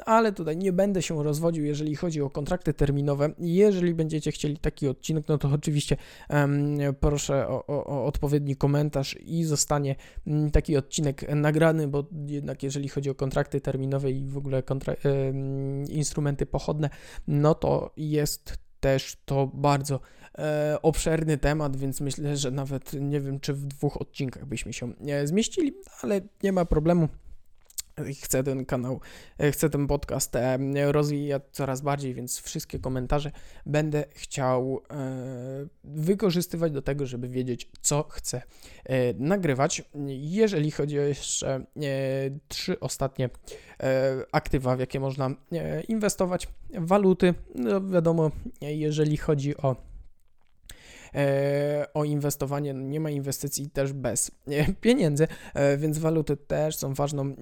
ale 0.06 0.32
tutaj 0.32 0.56
nie 0.56 0.72
będę 0.72 1.02
się 1.02 1.22
rozwodził, 1.22 1.64
jeżeli 1.64 1.96
chodzi 1.96 2.22
o 2.22 2.30
kontrakty 2.30 2.74
terminowe. 2.74 3.30
Jeżeli 3.38 3.94
będziecie 3.94 4.32
chcieli 4.32 4.56
taki 4.56 4.88
odcinek, 4.88 5.28
no 5.28 5.38
to 5.38 5.48
oczywiście 5.48 5.96
um, 6.30 6.78
proszę 7.00 7.48
o, 7.48 7.66
o, 7.66 7.86
o, 7.86 8.04
odpowiedni 8.04 8.56
komentarz 8.56 9.16
i 9.20 9.44
zostanie 9.44 9.96
um, 10.26 10.50
taki 10.50 10.76
odcinek 10.76 11.34
nagrany, 11.34 11.88
bo 11.88 12.04
jednak 12.26 12.62
jeżeli 12.62 12.88
chodzi 12.88 13.10
o 13.10 13.14
kontrakty 13.14 13.60
terminowe 13.60 14.10
i 14.10 14.26
w 14.26 14.36
ogóle 14.36 14.62
kontra- 14.62 14.96
um, 15.04 15.84
instrumenty 15.84 16.46
pochodne, 16.46 16.90
no 17.28 17.54
to 17.54 17.79
jest 17.96 18.58
też 18.80 19.16
to 19.24 19.46
bardzo 19.54 20.00
e, 20.38 20.78
obszerny 20.82 21.38
temat, 21.38 21.76
więc 21.76 22.00
myślę, 22.00 22.36
że 22.36 22.50
nawet 22.50 22.92
nie 22.92 23.20
wiem, 23.20 23.40
czy 23.40 23.54
w 23.54 23.66
dwóch 23.66 24.00
odcinkach 24.00 24.46
byśmy 24.46 24.72
się 24.72 24.92
e, 25.08 25.26
zmieścili, 25.26 25.74
ale 26.02 26.20
nie 26.42 26.52
ma 26.52 26.64
problemu 26.64 27.08
chcę 28.20 28.42
ten 28.42 28.64
kanał, 28.64 29.00
e, 29.38 29.52
chcę 29.52 29.70
ten 29.70 29.86
podcast 29.86 30.36
e, 30.36 30.58
rozwijać 30.92 31.42
coraz 31.52 31.80
bardziej, 31.80 32.14
więc 32.14 32.40
wszystkie 32.40 32.78
komentarze 32.78 33.30
będę 33.66 34.04
chciał 34.10 34.80
e, 34.90 35.66
wykorzystywać 35.84 36.72
do 36.72 36.82
tego, 36.82 37.06
żeby 37.06 37.28
wiedzieć, 37.28 37.70
co 37.80 38.02
chcę 38.10 38.42
nagrywać. 39.18 39.82
Jeżeli 40.08 40.70
chodzi 40.70 40.98
o 40.98 41.02
jeszcze 41.02 41.64
trzy 42.48 42.80
ostatnie 42.80 43.30
aktywa, 44.32 44.76
w 44.76 44.80
jakie 44.80 45.00
można 45.00 45.30
inwestować, 45.88 46.48
waluty, 46.74 47.34
no 47.54 47.80
wiadomo, 47.80 48.30
jeżeli 48.60 49.16
chodzi 49.16 49.56
o 49.56 49.89
o 51.94 52.04
inwestowanie. 52.04 52.74
Nie 52.74 53.00
ma 53.00 53.10
inwestycji 53.10 53.70
też 53.70 53.92
bez 53.92 54.30
pieniędzy, 54.80 55.28
e, 55.54 55.76
więc 55.76 55.98
waluty 55.98 56.36
też 56.36 56.76
są 56.76 56.94
ważną, 56.94 57.34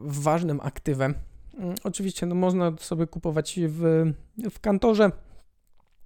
ważnym 0.00 0.60
aktywem. 0.60 1.14
Mm, 1.58 1.74
oczywiście 1.84 2.26
no, 2.26 2.34
można 2.34 2.72
sobie 2.80 3.06
kupować 3.06 3.60
w, 3.68 4.12
w 4.50 4.60
kantorze 4.60 5.10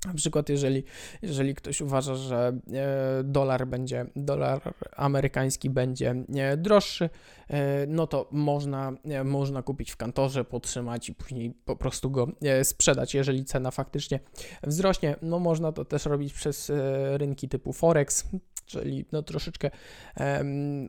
Na 0.07 0.15
przykład, 0.15 0.49
jeżeli, 0.49 0.85
jeżeli 1.23 1.55
ktoś 1.55 1.81
uważa, 1.81 2.15
że 2.15 2.59
e, 2.73 3.25
dolar 3.25 3.67
będzie, 3.67 4.07
dolar 4.17 4.75
amerykański 4.97 5.71
będzie 5.71 6.15
e, 6.35 6.57
droższy, 6.57 7.11
e, 7.49 7.87
no 7.87 8.07
to 8.07 8.29
można, 8.31 8.93
można 9.25 9.63
kupić 9.63 9.91
w 9.91 9.97
kantorze, 9.97 10.45
podtrzymać 10.45 11.09
i 11.09 11.15
później 11.15 11.55
po 11.65 11.77
prostu 11.77 12.11
go 12.11 12.29
sprzedać. 12.63 13.15
Jeżeli 13.15 13.45
cena 13.45 13.71
faktycznie 13.71 14.21
wzrośnie, 14.63 15.17
no 15.23 15.39
można 15.39 15.73
to 15.73 15.85
też 15.85 16.05
robić 16.05 16.33
przez 16.33 16.73
rynki 17.13 17.49
typu 17.49 17.73
Forex, 17.73 18.25
czyli 18.67 19.05
no 19.13 19.23
troszeczkę 19.23 19.71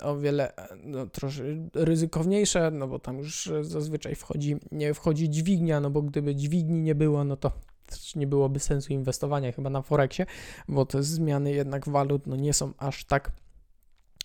o 0.01 0.17
wiele 0.17 0.53
no, 0.83 1.07
troszy 1.07 1.69
ryzykowniejsze, 1.73 2.71
no 2.71 2.87
bo 2.87 2.99
tam 2.99 3.17
już 3.17 3.51
zazwyczaj 3.61 4.15
wchodzi, 4.15 4.55
nie 4.71 4.93
wchodzi 4.93 5.29
dźwignia, 5.29 5.79
no 5.79 5.89
bo 5.89 6.01
gdyby 6.01 6.35
dźwigni 6.35 6.81
nie 6.81 6.95
było, 6.95 7.23
no 7.23 7.37
to 7.37 7.51
nie 8.15 8.27
byłoby 8.27 8.59
sensu 8.59 8.93
inwestowania 8.93 9.51
chyba 9.51 9.69
na 9.69 9.81
Forexie, 9.81 10.25
bo 10.67 10.85
te 10.85 11.03
zmiany 11.03 11.51
jednak 11.51 11.89
walut 11.89 12.27
no 12.27 12.35
nie 12.35 12.53
są 12.53 12.73
aż 12.77 13.05
tak 13.05 13.31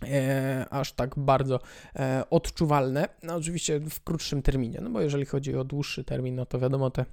E, 0.04 0.66
aż 0.70 0.92
tak 0.92 1.18
bardzo 1.18 1.60
e, 1.96 2.24
odczuwalne. 2.30 3.08
No, 3.22 3.34
oczywiście 3.34 3.80
w 3.80 4.04
krótszym 4.04 4.42
terminie, 4.42 4.80
no 4.82 4.90
bo 4.90 5.00
jeżeli 5.00 5.26
chodzi 5.26 5.56
o 5.56 5.64
dłuższy 5.64 6.04
termin, 6.04 6.34
no 6.34 6.46
to 6.46 6.58
wiadomo, 6.58 6.90
te 6.90 7.04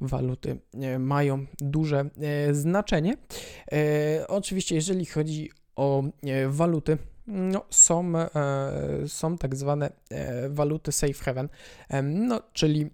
waluty 0.00 0.58
e, 0.74 0.98
mają 0.98 1.46
duże 1.60 2.10
e, 2.20 2.54
znaczenie. 2.54 3.16
E, 3.72 4.24
oczywiście, 4.28 4.74
jeżeli 4.74 5.06
chodzi 5.06 5.50
o 5.76 6.02
e, 6.22 6.48
waluty, 6.48 6.98
no, 7.26 7.64
są, 7.70 8.18
e, 8.18 8.28
są 9.08 9.38
tak 9.38 9.56
zwane 9.56 9.92
e, 10.10 10.48
waluty 10.48 10.92
safe 10.92 11.24
haven, 11.24 11.48
e, 11.88 12.02
no, 12.02 12.42
czyli 12.52 12.90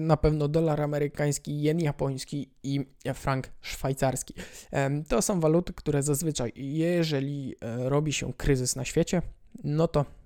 na 0.00 0.16
pewno 0.16 0.48
dolar 0.48 0.80
amerykański, 0.80 1.62
jen 1.62 1.80
japoński 1.80 2.50
i 2.62 2.80
frank 3.14 3.48
szwajcarski. 3.60 4.34
To 5.08 5.22
są 5.22 5.40
waluty, 5.40 5.72
które 5.72 6.02
zazwyczaj, 6.02 6.52
jeżeli 6.56 7.54
robi 7.78 8.12
się 8.12 8.32
kryzys 8.32 8.76
na 8.76 8.84
świecie, 8.84 9.22
no 9.64 9.88
to 9.88 10.04
E, 10.04 10.17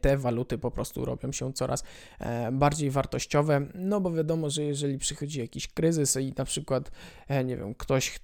te 0.00 0.16
waluty 0.16 0.58
po 0.58 0.70
prostu 0.70 1.04
robią 1.04 1.32
się 1.32 1.52
coraz 1.52 1.84
e, 2.18 2.52
bardziej 2.52 2.90
wartościowe, 2.90 3.66
no 3.74 4.00
bo 4.00 4.12
wiadomo, 4.12 4.50
że 4.50 4.62
jeżeli 4.62 4.98
przychodzi 4.98 5.40
jakiś 5.40 5.68
kryzys 5.68 6.16
i 6.16 6.32
na 6.38 6.44
przykład, 6.44 6.90
e, 7.28 7.44
nie 7.44 7.56
wiem, 7.56 7.74
ktoś 7.74 8.20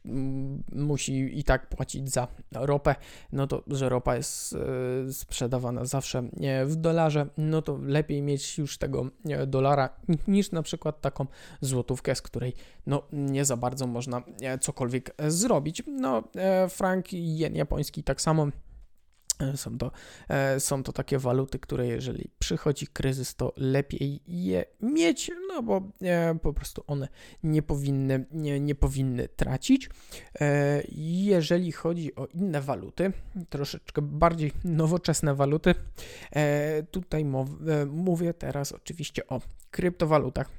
musi 0.73 1.39
i 1.39 1.45
tak 1.45 1.69
płacić 1.69 2.11
za 2.11 2.29
ropę, 2.53 2.95
no 3.33 3.47
to, 3.47 3.63
że 3.67 3.89
ropa 3.89 4.17
jest 4.17 4.57
sprzedawana 5.13 5.85
zawsze 5.85 6.23
w 6.67 6.77
dolarze, 6.77 7.27
no 7.39 7.63
to 7.63 7.79
lepiej 7.83 8.23
mieć 8.23 8.59
już 8.59 8.79
tego 8.79 9.11
dolara 9.47 9.89
niż 10.29 10.51
na 10.51 10.63
przykład 10.63 11.01
taką 11.01 11.27
złotówkę, 11.61 12.15
z 12.15 12.23
której 12.23 12.53
no 12.87 13.03
nie 13.13 13.45
za 13.45 13.57
bardzo 13.57 13.87
można 13.87 14.23
cokolwiek 14.61 15.15
zrobić. 15.29 15.83
No, 15.87 16.23
frank 16.69 17.13
i 17.13 17.39
jen 17.39 17.55
japoński 17.55 18.03
tak 18.03 18.21
samo 18.21 18.47
E, 18.47 18.74
są 19.55 19.79
to, 19.79 19.91
e, 20.29 20.61
są 20.61 20.83
to 20.83 20.93
takie 20.93 21.19
waluty, 21.19 21.59
które 21.59 21.87
jeżeli 21.87 22.31
przychodzi 22.39 22.87
kryzys, 22.87 23.35
to 23.35 23.53
lepiej 23.57 24.21
je 24.27 24.65
mieć, 24.81 25.31
no 25.49 25.63
bo 25.63 25.83
e, 26.03 26.35
po 26.43 26.53
prostu 26.53 26.85
one 26.87 27.09
nie 27.43 27.63
powinny, 27.63 28.25
nie, 28.31 28.61
nie 28.61 28.75
powinny 28.75 29.29
tracić. 29.29 29.91
Jeżeli 30.89 31.73
chodzi 31.73 32.15
o 32.15 32.27
inne 32.27 32.61
waluty, 32.61 33.13
troszeczkę 33.49 34.03
bardziej 34.03 34.53
nowoczesne 34.65 35.35
waluty, 35.35 35.75
tutaj 36.91 37.25
mówię 37.87 38.35
teraz 38.35 38.73
oczywiście 38.73 39.27
o 39.27 39.41
kryptowalutach. 39.75 40.51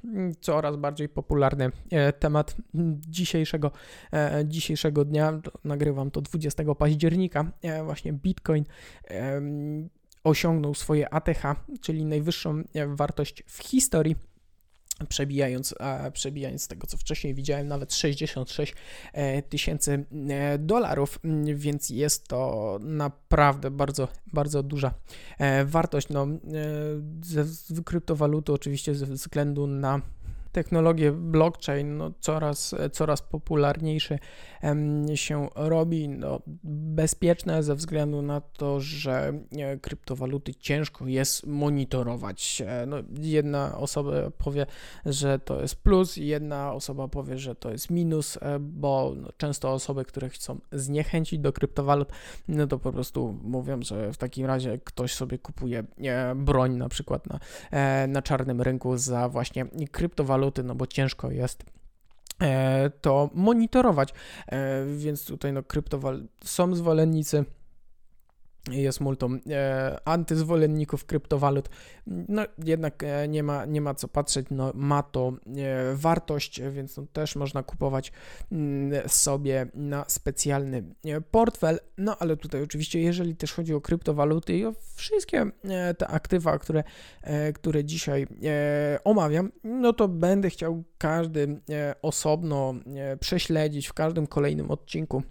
Coraz 0.41 0.75
bardziej 0.75 1.09
popularny 1.09 1.71
temat 2.19 2.55
dzisiejszego, 3.09 3.71
dzisiejszego 4.45 5.05
dnia. 5.05 5.39
Nagrywam 5.63 6.11
to 6.11 6.21
20 6.21 6.63
października. 6.75 7.51
Właśnie 7.83 8.13
Bitcoin 8.13 8.65
osiągnął 10.25 10.73
swoje 10.73 11.13
ATH, 11.13 11.43
czyli 11.81 12.05
najwyższą 12.05 12.63
e, 12.73 12.87
wartość 12.87 13.43
w 13.47 13.63
historii 13.63 14.15
przebijając, 15.09 15.75
przebijając 16.13 16.67
tego, 16.67 16.87
co 16.87 16.97
wcześniej 16.97 17.33
widziałem, 17.33 17.67
nawet 17.67 17.93
66 17.93 18.75
e, 19.13 19.41
tysięcy 19.41 20.05
e, 20.29 20.57
dolarów, 20.57 21.19
więc 21.55 21.89
jest 21.89 22.27
to 22.27 22.79
naprawdę 22.81 23.71
bardzo, 23.71 24.07
bardzo 24.33 24.63
duża 24.63 24.93
wartość. 25.65 26.09
No, 26.09 26.27
ze 27.23 27.45
kryptowaluty 27.85 28.53
oczywiście 28.53 28.95
ze 28.95 29.05
względu 29.05 29.67
na 29.67 30.01
technologię 30.55 31.11
blockchain 31.11 31.97
no, 31.97 32.11
coraz, 32.19 32.75
coraz 32.91 33.21
popularniejszy 33.21 34.19
się 35.15 35.49
robi. 35.55 36.09
No, 36.09 36.41
bezpieczne 36.63 37.63
ze 37.63 37.75
względu 37.75 38.21
na 38.21 38.41
to, 38.41 38.79
że 38.79 39.33
e, 39.57 39.77
kryptowaluty 39.77 40.55
ciężko 40.55 41.07
jest 41.07 41.47
monitorować. 41.47 42.63
E, 42.65 42.85
no, 42.85 42.97
jedna 43.19 43.77
osoba 43.77 44.11
powie, 44.37 44.65
że 45.05 45.39
to 45.39 45.61
jest 45.61 45.75
plus, 45.75 46.17
jedna 46.17 46.73
osoba 46.73 47.07
powie, 47.07 47.37
że 47.37 47.55
to 47.55 47.71
jest 47.71 47.89
minus, 47.89 48.37
e, 48.37 48.59
bo 48.59 49.13
no, 49.17 49.29
często 49.37 49.71
osoby, 49.73 50.05
które 50.05 50.29
chcą 50.29 50.59
zniechęcić 50.71 51.39
do 51.39 51.53
kryptowalut, 51.53 52.09
no 52.47 52.67
to 52.67 52.79
po 52.79 52.91
prostu 52.91 53.39
mówią, 53.43 53.81
że 53.81 54.13
w 54.13 54.17
takim 54.17 54.45
razie 54.45 54.79
ktoś 54.83 55.13
sobie 55.13 55.37
kupuje 55.37 55.83
broń 56.35 56.75
na 56.75 56.89
przykład 56.89 57.27
na, 57.27 57.39
na 58.07 58.21
czarnym 58.21 58.61
rynku 58.61 58.97
za 58.97 59.29
właśnie 59.29 59.65
kryptowaluty 59.91 60.44
waluty, 60.45 60.63
no 60.63 60.75
bo 60.75 60.87
ciężko 60.87 61.31
jest 61.31 61.63
e, 62.41 62.89
to 63.01 63.29
monitorować. 63.33 64.13
E, 64.47 64.85
więc 64.97 65.25
tutaj 65.25 65.53
no 65.53 65.63
kryptowaluty 65.63 66.27
są 66.43 66.75
zwolennicy 66.75 67.45
jest 68.71 69.01
multum. 69.01 69.39
E, 69.49 69.97
antyzwolenników 70.05 71.05
kryptowalut, 71.05 71.69
no 72.07 72.41
jednak 72.65 73.03
e, 73.03 73.27
nie, 73.27 73.43
ma, 73.43 73.65
nie 73.65 73.81
ma 73.81 73.93
co 73.93 74.07
patrzeć, 74.07 74.47
no, 74.51 74.71
ma 74.75 75.03
to 75.03 75.33
e, 75.57 75.95
wartość, 75.95 76.61
więc 76.71 76.97
no, 76.97 77.05
też 77.13 77.35
można 77.35 77.63
kupować 77.63 78.11
mm, 78.51 79.09
sobie 79.09 79.67
na 79.73 80.05
specjalny 80.07 80.83
e, 81.05 81.21
portfel, 81.21 81.79
no 81.97 82.17
ale 82.17 82.37
tutaj 82.37 82.63
oczywiście 82.63 83.01
jeżeli 83.01 83.35
też 83.35 83.53
chodzi 83.53 83.73
o 83.73 83.81
kryptowaluty 83.81 84.57
i 84.57 84.65
o 84.65 84.73
wszystkie 84.95 85.45
e, 85.63 85.93
te 85.93 86.07
aktywa, 86.07 86.59
które, 86.59 86.83
e, 87.21 87.53
które 87.53 87.83
dzisiaj 87.83 88.27
omawiam, 89.03 89.51
no 89.63 89.93
to 89.93 90.07
będę 90.07 90.49
chciał 90.49 90.83
każdy 90.97 91.61
osobno 92.01 92.73
prześledzić 93.19 93.87
w 93.87 93.93
każdym 93.93 94.27
kolejnym 94.27 94.71
odcinku 94.71 95.23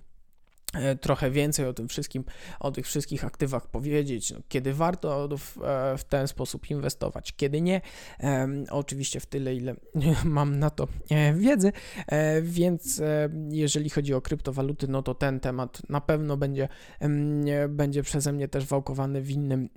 trochę 1.00 1.30
więcej 1.30 1.66
o 1.66 1.72
tym 1.72 1.88
wszystkim, 1.88 2.24
o 2.60 2.70
tych 2.70 2.86
wszystkich 2.86 3.24
aktywach 3.24 3.66
powiedzieć, 3.66 4.30
no, 4.30 4.40
kiedy 4.48 4.74
warto 4.74 5.28
w, 5.38 5.58
e, 5.62 5.98
w, 5.98 6.04
ten 6.04 6.28
sposób 6.28 6.70
inwestować, 6.70 7.32
kiedy 7.36 7.60
nie. 7.60 7.80
E, 8.20 8.48
oczywiście 8.70 9.20
w 9.20 9.26
tyle, 9.26 9.54
ile 9.54 9.74
mam 10.24 10.58
na 10.58 10.70
to 10.70 10.88
e, 11.10 11.34
wiedzy, 11.34 11.72
e, 12.06 12.42
więc 12.42 13.00
e, 13.00 13.28
jeżeli 13.48 13.90
chodzi 13.90 14.14
o 14.14 14.20
kryptowaluty, 14.20 14.88
no 14.88 15.02
to 15.02 15.14
ten 15.14 15.40
temat 15.40 15.82
na 15.88 16.00
pewno 16.00 16.36
będzie, 16.36 16.68
będzie 17.68 18.02
przeze 18.02 18.32
mnie 18.32 18.48
też 18.48 18.66
wałkowany 18.66 19.22
w 19.22 19.30
innym 19.30 19.68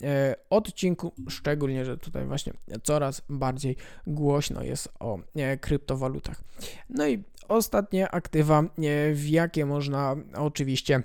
odcinku, 0.50 1.14
szczególnie, 1.30 1.86
że 1.86 1.98
tutaj 1.98 2.26
właśnie 2.26 2.54
coraz 2.84 3.22
bardziej 3.30 3.76
głośno 4.08 4.64
jest 4.64 4.90
o 5.00 5.20
kryptowalutach. 5.62 6.44
No 6.90 7.08
i 7.08 7.24
ostatnie 7.48 8.12
aktywa, 8.12 8.64
w 9.14 9.26
jakie 9.28 9.66
można 9.66 10.16
oczywiście 10.36 11.04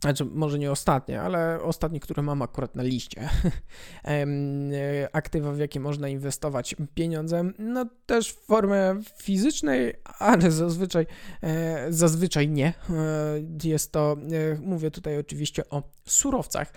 znaczy, 0.00 0.24
może 0.24 0.58
nie 0.58 0.70
ostatnie, 0.70 1.20
ale 1.20 1.62
ostatnie, 1.62 2.00
które 2.00 2.22
mam 2.22 2.42
akurat 2.42 2.76
na 2.76 2.82
liście. 2.82 3.28
Aktywa, 5.12 5.52
w 5.52 5.58
jakie 5.58 5.80
można 5.80 6.08
inwestować 6.08 6.76
pieniądze, 6.94 7.44
no 7.58 7.86
też 8.06 8.32
w 8.32 8.44
formie 8.44 8.96
fizycznej, 9.16 9.94
ale 10.18 10.50
zazwyczaj, 10.50 11.06
e, 11.42 11.86
zazwyczaj 11.92 12.48
nie. 12.48 12.66
E, 12.66 13.68
jest 13.68 13.92
to, 13.92 14.16
e, 14.52 14.60
mówię 14.60 14.90
tutaj 14.90 15.18
oczywiście 15.18 15.70
o 15.70 15.82
surowcach. 16.06 16.72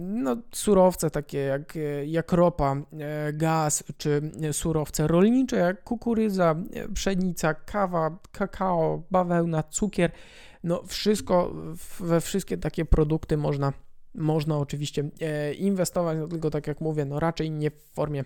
No, 0.00 0.36
surowce 0.52 1.10
takie 1.10 1.38
jak, 1.38 1.78
jak 2.06 2.32
ropa, 2.32 2.76
gaz, 3.32 3.84
czy 3.96 4.30
surowce 4.52 5.06
rolnicze, 5.06 5.56
jak 5.56 5.84
kukurydza, 5.84 6.54
pszenica, 6.94 7.54
kawa, 7.54 8.18
kakao, 8.32 9.02
bawełna, 9.10 9.62
cukier 9.62 10.10
no 10.64 10.82
wszystko, 10.86 11.54
we 12.00 12.20
wszystkie 12.20 12.58
takie 12.58 12.84
produkty 12.84 13.36
można, 13.36 13.72
można 14.14 14.58
oczywiście 14.58 15.10
e, 15.20 15.54
inwestować, 15.54 16.18
no 16.18 16.28
tylko 16.28 16.50
tak 16.50 16.66
jak 16.66 16.80
mówię, 16.80 17.04
no 17.04 17.20
raczej 17.20 17.50
nie 17.50 17.70
w 17.70 17.82
formie 17.94 18.24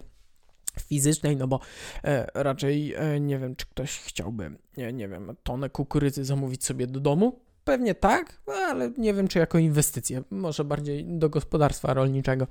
fizycznej, 0.81 1.37
no 1.37 1.49
bo 1.49 1.61
e, 2.05 2.27
raczej 2.35 2.94
e, 2.94 3.20
nie 3.20 3.38
wiem, 3.38 3.57
czy 3.57 3.66
ktoś 3.66 3.99
chciałby, 3.99 4.51
nie, 4.77 4.92
nie 4.92 5.09
wiem, 5.09 5.37
tonę 5.42 5.70
kukurydzy 5.70 6.25
zamówić 6.25 6.64
sobie 6.64 6.87
do 6.87 7.01
domu. 7.01 7.40
Pewnie 7.64 7.94
tak, 7.94 8.40
ale 8.47 8.90
nie 8.99 9.14
wiem, 9.14 9.29
czy 9.29 9.38
jako 9.38 9.59
inwestycję, 9.59 10.23
może 10.31 10.64
bardziej 10.64 11.05
do 11.07 11.31
gospodarstwa 11.31 11.94
rolniczego. 11.94 12.47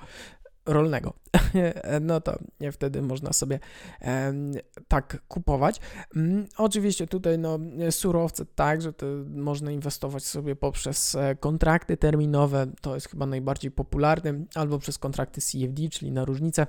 Rolnego. 0.66 1.14
no 2.02 2.22
to 2.22 2.40
wtedy 2.72 3.02
można 3.02 3.34
sobie 3.34 3.60
tak 4.88 5.22
kupować. 5.28 5.80
Mm, 6.16 6.48
oczywiście 6.58 7.08
tutaj 7.08 7.40
no, 7.40 7.60
surowce 7.90 8.46
tak, 8.46 8.82
że 8.82 8.94
to 8.94 9.06
można 9.30 9.72
inwestować 9.72 10.24
sobie 10.24 10.56
poprzez 10.56 11.16
e, 11.16 11.36
kontrakty 11.36 11.98
terminowe, 11.98 12.68
to 12.82 12.96
jest 12.96 13.10
chyba 13.10 13.26
najbardziej 13.26 13.72
popularne, 13.72 14.46
albo 14.56 14.80
przez 14.80 14.98
kontrakty 14.98 15.42
CFD, 15.42 15.90
czyli 15.90 16.12
na 16.12 16.26
różnicę 16.26 16.68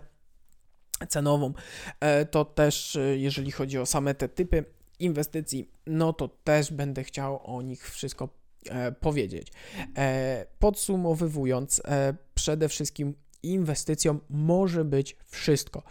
cenową. 1.08 1.52
E, 2.00 2.26
to 2.26 2.44
też, 2.44 2.96
e, 2.96 3.18
jeżeli 3.18 3.50
chodzi 3.50 3.78
o 3.78 3.86
same 3.86 4.14
te 4.14 4.28
typy 4.28 4.64
inwestycji, 4.98 5.70
no 5.86 6.12
to 6.12 6.28
też 6.28 6.72
będę 6.72 7.04
chciał 7.04 7.56
o 7.56 7.62
nich 7.62 7.90
wszystko 7.90 8.28
powiedzieć. 9.00 9.52
Podsumowując, 10.58 11.82
przede 12.34 12.68
wszystkim 12.68 13.14
inwestycją 13.52 14.18
może 14.30 14.84
być 14.84 15.16
wszystko. 15.26 15.82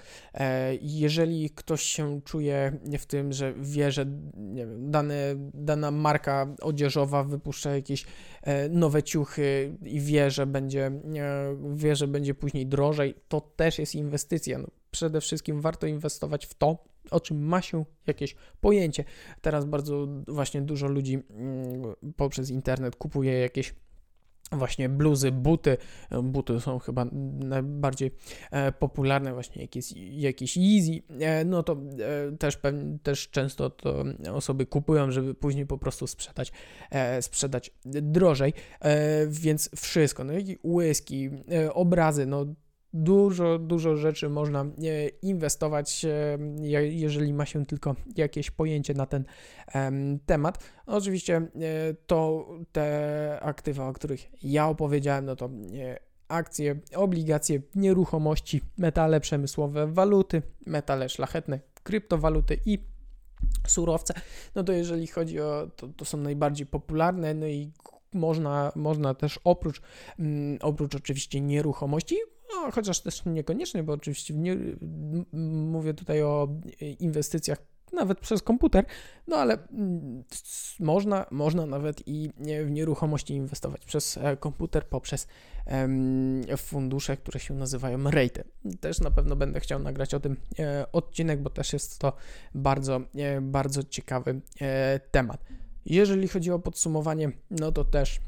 Jeżeli 0.81 1.49
ktoś 1.49 1.81
się 1.81 2.21
czuje 2.21 2.79
w 2.99 3.05
tym, 3.05 3.33
że 3.33 3.53
wie, 3.57 3.91
że 3.91 4.05
wiem, 4.53 4.91
dane, 4.91 5.35
dana 5.53 5.91
marka 5.91 6.55
odzieżowa 6.61 7.23
wypuszcza 7.23 7.75
jakieś 7.75 8.05
nowe 8.69 9.03
ciuchy 9.03 9.77
i 9.85 9.99
wie, 9.99 10.31
że 10.31 10.45
będzie, 10.45 10.91
wie, 11.73 11.95
że 11.95 12.07
będzie 12.07 12.33
później 12.33 12.67
drożej, 12.67 13.15
to 13.27 13.41
też 13.41 13.79
jest 13.79 13.95
inwestycja. 13.95 14.57
No, 14.57 14.67
przede 14.91 15.21
wszystkim 15.21 15.61
warto 15.61 15.87
inwestować 15.87 16.45
w 16.45 16.53
to, 16.53 16.83
o 17.11 17.19
czym 17.19 17.45
ma 17.45 17.61
się 17.61 17.85
jakieś 18.07 18.35
pojęcie. 18.61 19.03
Teraz 19.41 19.65
bardzo 19.65 20.07
właśnie 20.27 20.61
dużo 20.61 20.87
ludzi 20.87 21.19
mm, 21.29 21.95
poprzez 22.15 22.49
internet 22.49 22.95
kupuje 22.95 23.39
jakieś 23.39 23.75
właśnie 24.53 24.89
bluzy, 24.89 25.31
buty. 25.31 25.77
Buty 26.23 26.59
są 26.59 26.79
chyba 26.79 27.05
najbardziej 27.39 28.11
e, 28.51 28.71
popularne, 28.71 29.33
właśnie 29.33 29.61
jakieś, 29.61 29.91
jakieś 30.11 30.57
Easy, 30.57 31.01
e, 31.19 31.45
no 31.45 31.63
to 31.63 31.73
e, 31.73 32.37
też, 32.37 32.57
też 33.03 33.29
często 33.29 33.69
to 33.69 34.03
osoby 34.33 34.65
kupują, 34.65 35.11
żeby 35.11 35.33
później 35.33 35.65
po 35.65 35.77
prostu 35.77 36.07
sprzedać, 36.07 36.51
sprzedać 37.21 37.71
drożej, 37.85 38.53
więc 39.27 39.69
wszystko, 39.75 40.23
no 40.23 40.33
i 40.33 40.57
whisky, 40.63 41.29
obrazy, 41.73 42.25
no 42.25 42.45
dużo, 42.93 43.59
dużo 43.59 43.97
rzeczy 43.97 44.29
można 44.29 44.61
e, 44.61 44.67
inwestować, 45.21 46.05
e, 46.05 46.37
jeżeli 46.89 47.33
ma 47.33 47.45
się 47.45 47.65
tylko 47.65 47.95
jakieś 48.15 48.51
pojęcie 48.51 48.93
na 48.93 49.05
ten 49.05 49.25
temat. 50.25 50.63
Oczywiście 50.85 51.37
e, 51.37 51.49
to 52.07 52.47
te 52.71 53.39
aktywa, 53.41 53.87
o 53.87 53.93
których 53.93 54.43
ja 54.43 54.67
opowiedziałem, 54.67 55.25
no 55.25 55.35
to 55.35 55.49
akcje, 56.27 56.79
obligacje, 56.95 57.61
nieruchomości, 57.75 58.61
metale 58.77 59.19
przemysłowe, 59.19 59.87
waluty, 59.87 60.41
metale 60.65 61.09
szlachetne, 61.09 61.59
kryptowaluty 61.83 62.59
i 62.65 62.79
surowce. 63.67 64.13
No 64.55 64.63
to 64.63 64.73
jeżeli 64.73 65.07
chodzi 65.07 65.39
o 65.39 65.69
to, 65.75 65.87
to 65.87 66.05
są 66.05 66.17
najbardziej 66.17 66.67
popularne, 66.67 67.33
no 67.33 67.47
i 67.47 67.71
można, 68.13 68.71
można 68.75 69.13
też 69.13 69.39
oprócz, 69.43 69.81
mm, 70.19 70.57
oprócz 70.61 70.95
oczywiście 70.95 71.41
nieruchomości, 71.41 72.17
no, 72.55 72.71
chociaż 72.71 72.99
też 72.99 73.25
niekoniecznie, 73.25 73.83
bo 73.83 73.93
oczywiście 73.93 74.33
nie, 74.33 74.57
mówię 75.71 75.93
tutaj 75.93 76.23
o 76.23 76.47
inwestycjach 76.99 77.73
nawet 77.93 78.19
przez 78.19 78.41
komputer, 78.41 78.85
no 79.27 79.35
ale 79.37 79.57
mm, 79.71 80.23
można, 80.79 81.25
można 81.31 81.65
nawet 81.65 82.07
i 82.07 82.29
w 82.65 82.71
nieruchomości 82.71 83.33
inwestować 83.33 83.85
przez 83.85 84.17
e, 84.17 84.37
komputer 84.37 84.87
poprzez 84.87 85.27
fundusze, 86.57 87.17
które 87.17 87.39
się 87.39 87.53
nazywają 87.53 88.11
REITy. 88.11 88.43
Też 88.79 88.99
na 88.99 89.11
pewno 89.11 89.35
będę 89.35 89.59
chciał 89.59 89.79
nagrać 89.79 90.13
o 90.13 90.19
tym 90.19 90.37
e, 90.59 90.85
odcinek, 90.91 91.41
bo 91.41 91.49
też 91.49 91.73
jest 91.73 91.99
to 91.99 92.13
bardzo, 92.55 93.01
e, 93.15 93.41
bardzo 93.41 93.83
ciekawy 93.83 94.41
temat. 95.11 95.45
Jeżeli 95.85 96.27
chodzi 96.27 96.51
o 96.51 96.59
podsumowanie, 96.59 97.31
no 97.51 97.71
to 97.71 97.83
też 97.83 98.19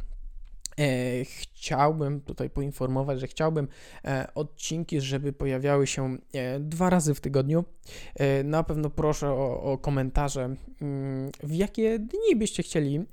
chciałbym 1.25 2.21
tutaj 2.21 2.49
poinformować, 2.49 3.19
że 3.19 3.27
chciałbym 3.27 3.67
e, 4.05 4.27
odcinki, 4.35 5.01
żeby 5.01 5.33
pojawiały 5.33 5.87
się 5.87 6.17
e, 6.33 6.59
dwa 6.59 6.89
razy 6.89 7.13
w 7.13 7.21
tygodniu. 7.21 7.65
Na 8.43 8.63
pewno 8.63 8.89
proszę 8.89 9.29
o, 9.29 9.61
o 9.61 9.77
komentarze, 9.77 10.55
mm, 10.81 11.31
w 11.43 11.53
jakie 11.53 11.99
dni 11.99 12.35
byście 12.35 12.63
chcieli 12.63 13.05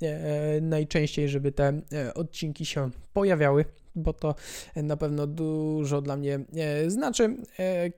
najczęściej, 0.60 1.28
żeby 1.28 1.52
te 1.52 1.82
odcinki 2.14 2.66
się 2.66 2.90
pojawiały 3.12 3.64
bo 3.94 4.12
to 4.12 4.34
na 4.76 4.96
pewno 4.96 5.26
dużo 5.26 6.02
dla 6.02 6.16
mnie 6.16 6.40
znaczy, 6.86 7.36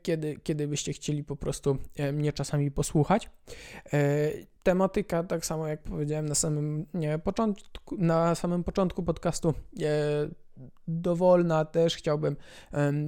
kiedy, 0.02 0.36
kiedy 0.42 0.68
byście 0.68 0.92
chcieli 0.92 1.24
po 1.24 1.36
prostu 1.36 1.76
mnie 2.12 2.32
czasami 2.32 2.70
posłuchać. 2.70 3.30
Tematyka, 4.62 5.24
tak 5.24 5.46
samo 5.46 5.68
jak 5.68 5.82
powiedziałem 5.82 6.26
na 6.26 6.34
samym 6.34 6.86
początku, 7.24 7.96
na 7.98 8.34
samym 8.34 8.64
początku 8.64 9.02
podcastu, 9.02 9.54
dowolna 10.88 11.64
też 11.64 11.96
chciałbym 11.96 12.36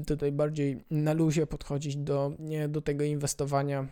tutaj 0.06 0.32
bardziej 0.32 0.84
na 0.90 1.12
luzie 1.12 1.46
podchodzić 1.46 1.96
do, 1.96 2.32
do 2.68 2.80
tego 2.80 3.04
inwestowania, 3.04 3.86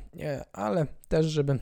ale 0.53 0.87
też, 1.09 1.27
żeby 1.27 1.59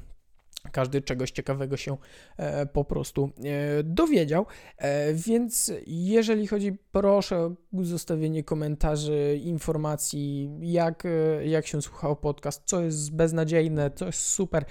każdy 0.71 1.03
czegoś 1.03 1.31
ciekawego 1.31 1.77
się 1.77 1.97
e, 2.37 2.67
po 2.67 2.85
prostu 2.85 3.31
e, 3.45 3.83
dowiedział. 3.83 4.47
E, 4.79 5.15
więc 5.15 5.73
jeżeli 5.87 6.47
chodzi, 6.47 6.73
proszę 6.93 7.37
o 7.37 7.53
zostawienie 7.83 8.45
komentarzy, 8.45 9.41
informacji, 9.43 10.51
jak, 10.61 11.03
jak 11.45 11.67
się 11.67 11.83
słuchał 11.83 12.17
podcast, 12.17 12.63
co 12.65 12.81
jest 12.81 13.15
beznadziejne, 13.15 13.91
co 13.91 14.07
jest 14.07 14.21
super. 14.21 14.65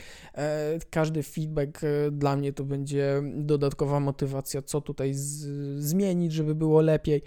Każdy 0.89 1.23
feedback 1.23 1.82
dla 2.12 2.36
mnie 2.36 2.54
to 2.54 2.63
będzie 2.63 3.21
dodatkowa 3.36 3.99
motywacja, 3.99 4.62
co 4.62 4.82
tutaj 4.82 5.13
z, 5.13 5.47
zmienić, 5.84 6.32
żeby 6.32 6.56
było 6.56 6.82
lepiej, 6.82 7.23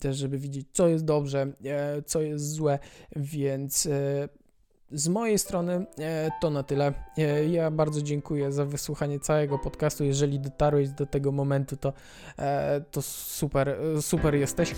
też 0.00 0.16
żeby 0.16 0.38
widzieć, 0.38 0.68
co 0.72 0.88
jest 0.88 1.04
dobrze, 1.04 1.52
co 2.06 2.20
jest 2.22 2.52
złe, 2.52 2.78
więc 3.16 3.88
z 4.92 5.08
mojej 5.08 5.38
strony 5.38 5.86
e, 5.98 6.30
to 6.40 6.50
na 6.50 6.62
tyle. 6.62 6.92
E, 7.18 7.46
ja 7.46 7.70
bardzo 7.70 8.02
dziękuję 8.02 8.52
za 8.52 8.64
wysłuchanie 8.64 9.20
całego 9.20 9.58
podcastu. 9.58 10.04
Jeżeli 10.04 10.40
dotarłeś 10.40 10.88
do 10.88 11.06
tego 11.06 11.32
momentu, 11.32 11.76
to, 11.76 11.92
e, 12.38 12.80
to 12.90 13.02
super, 13.02 13.76
super 14.00 14.34
jesteś. 14.34 14.74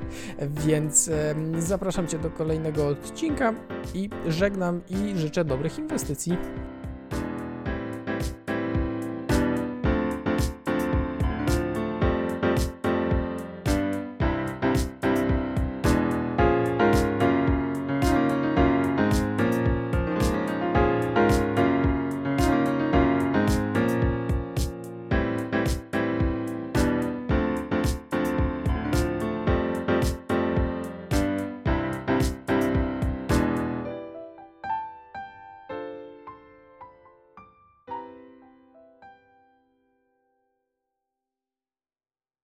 Więc 0.66 1.10
zapraszam 1.58 2.06
Cię 2.06 2.18
do 2.18 2.30
kolejnego 2.30 2.88
odcinka 2.88 3.54
i 3.94 4.10
żegnam 4.28 4.80
i 4.88 5.18
życzę 5.18 5.44
dobrych 5.44 5.78
inwestycji. 5.78 6.36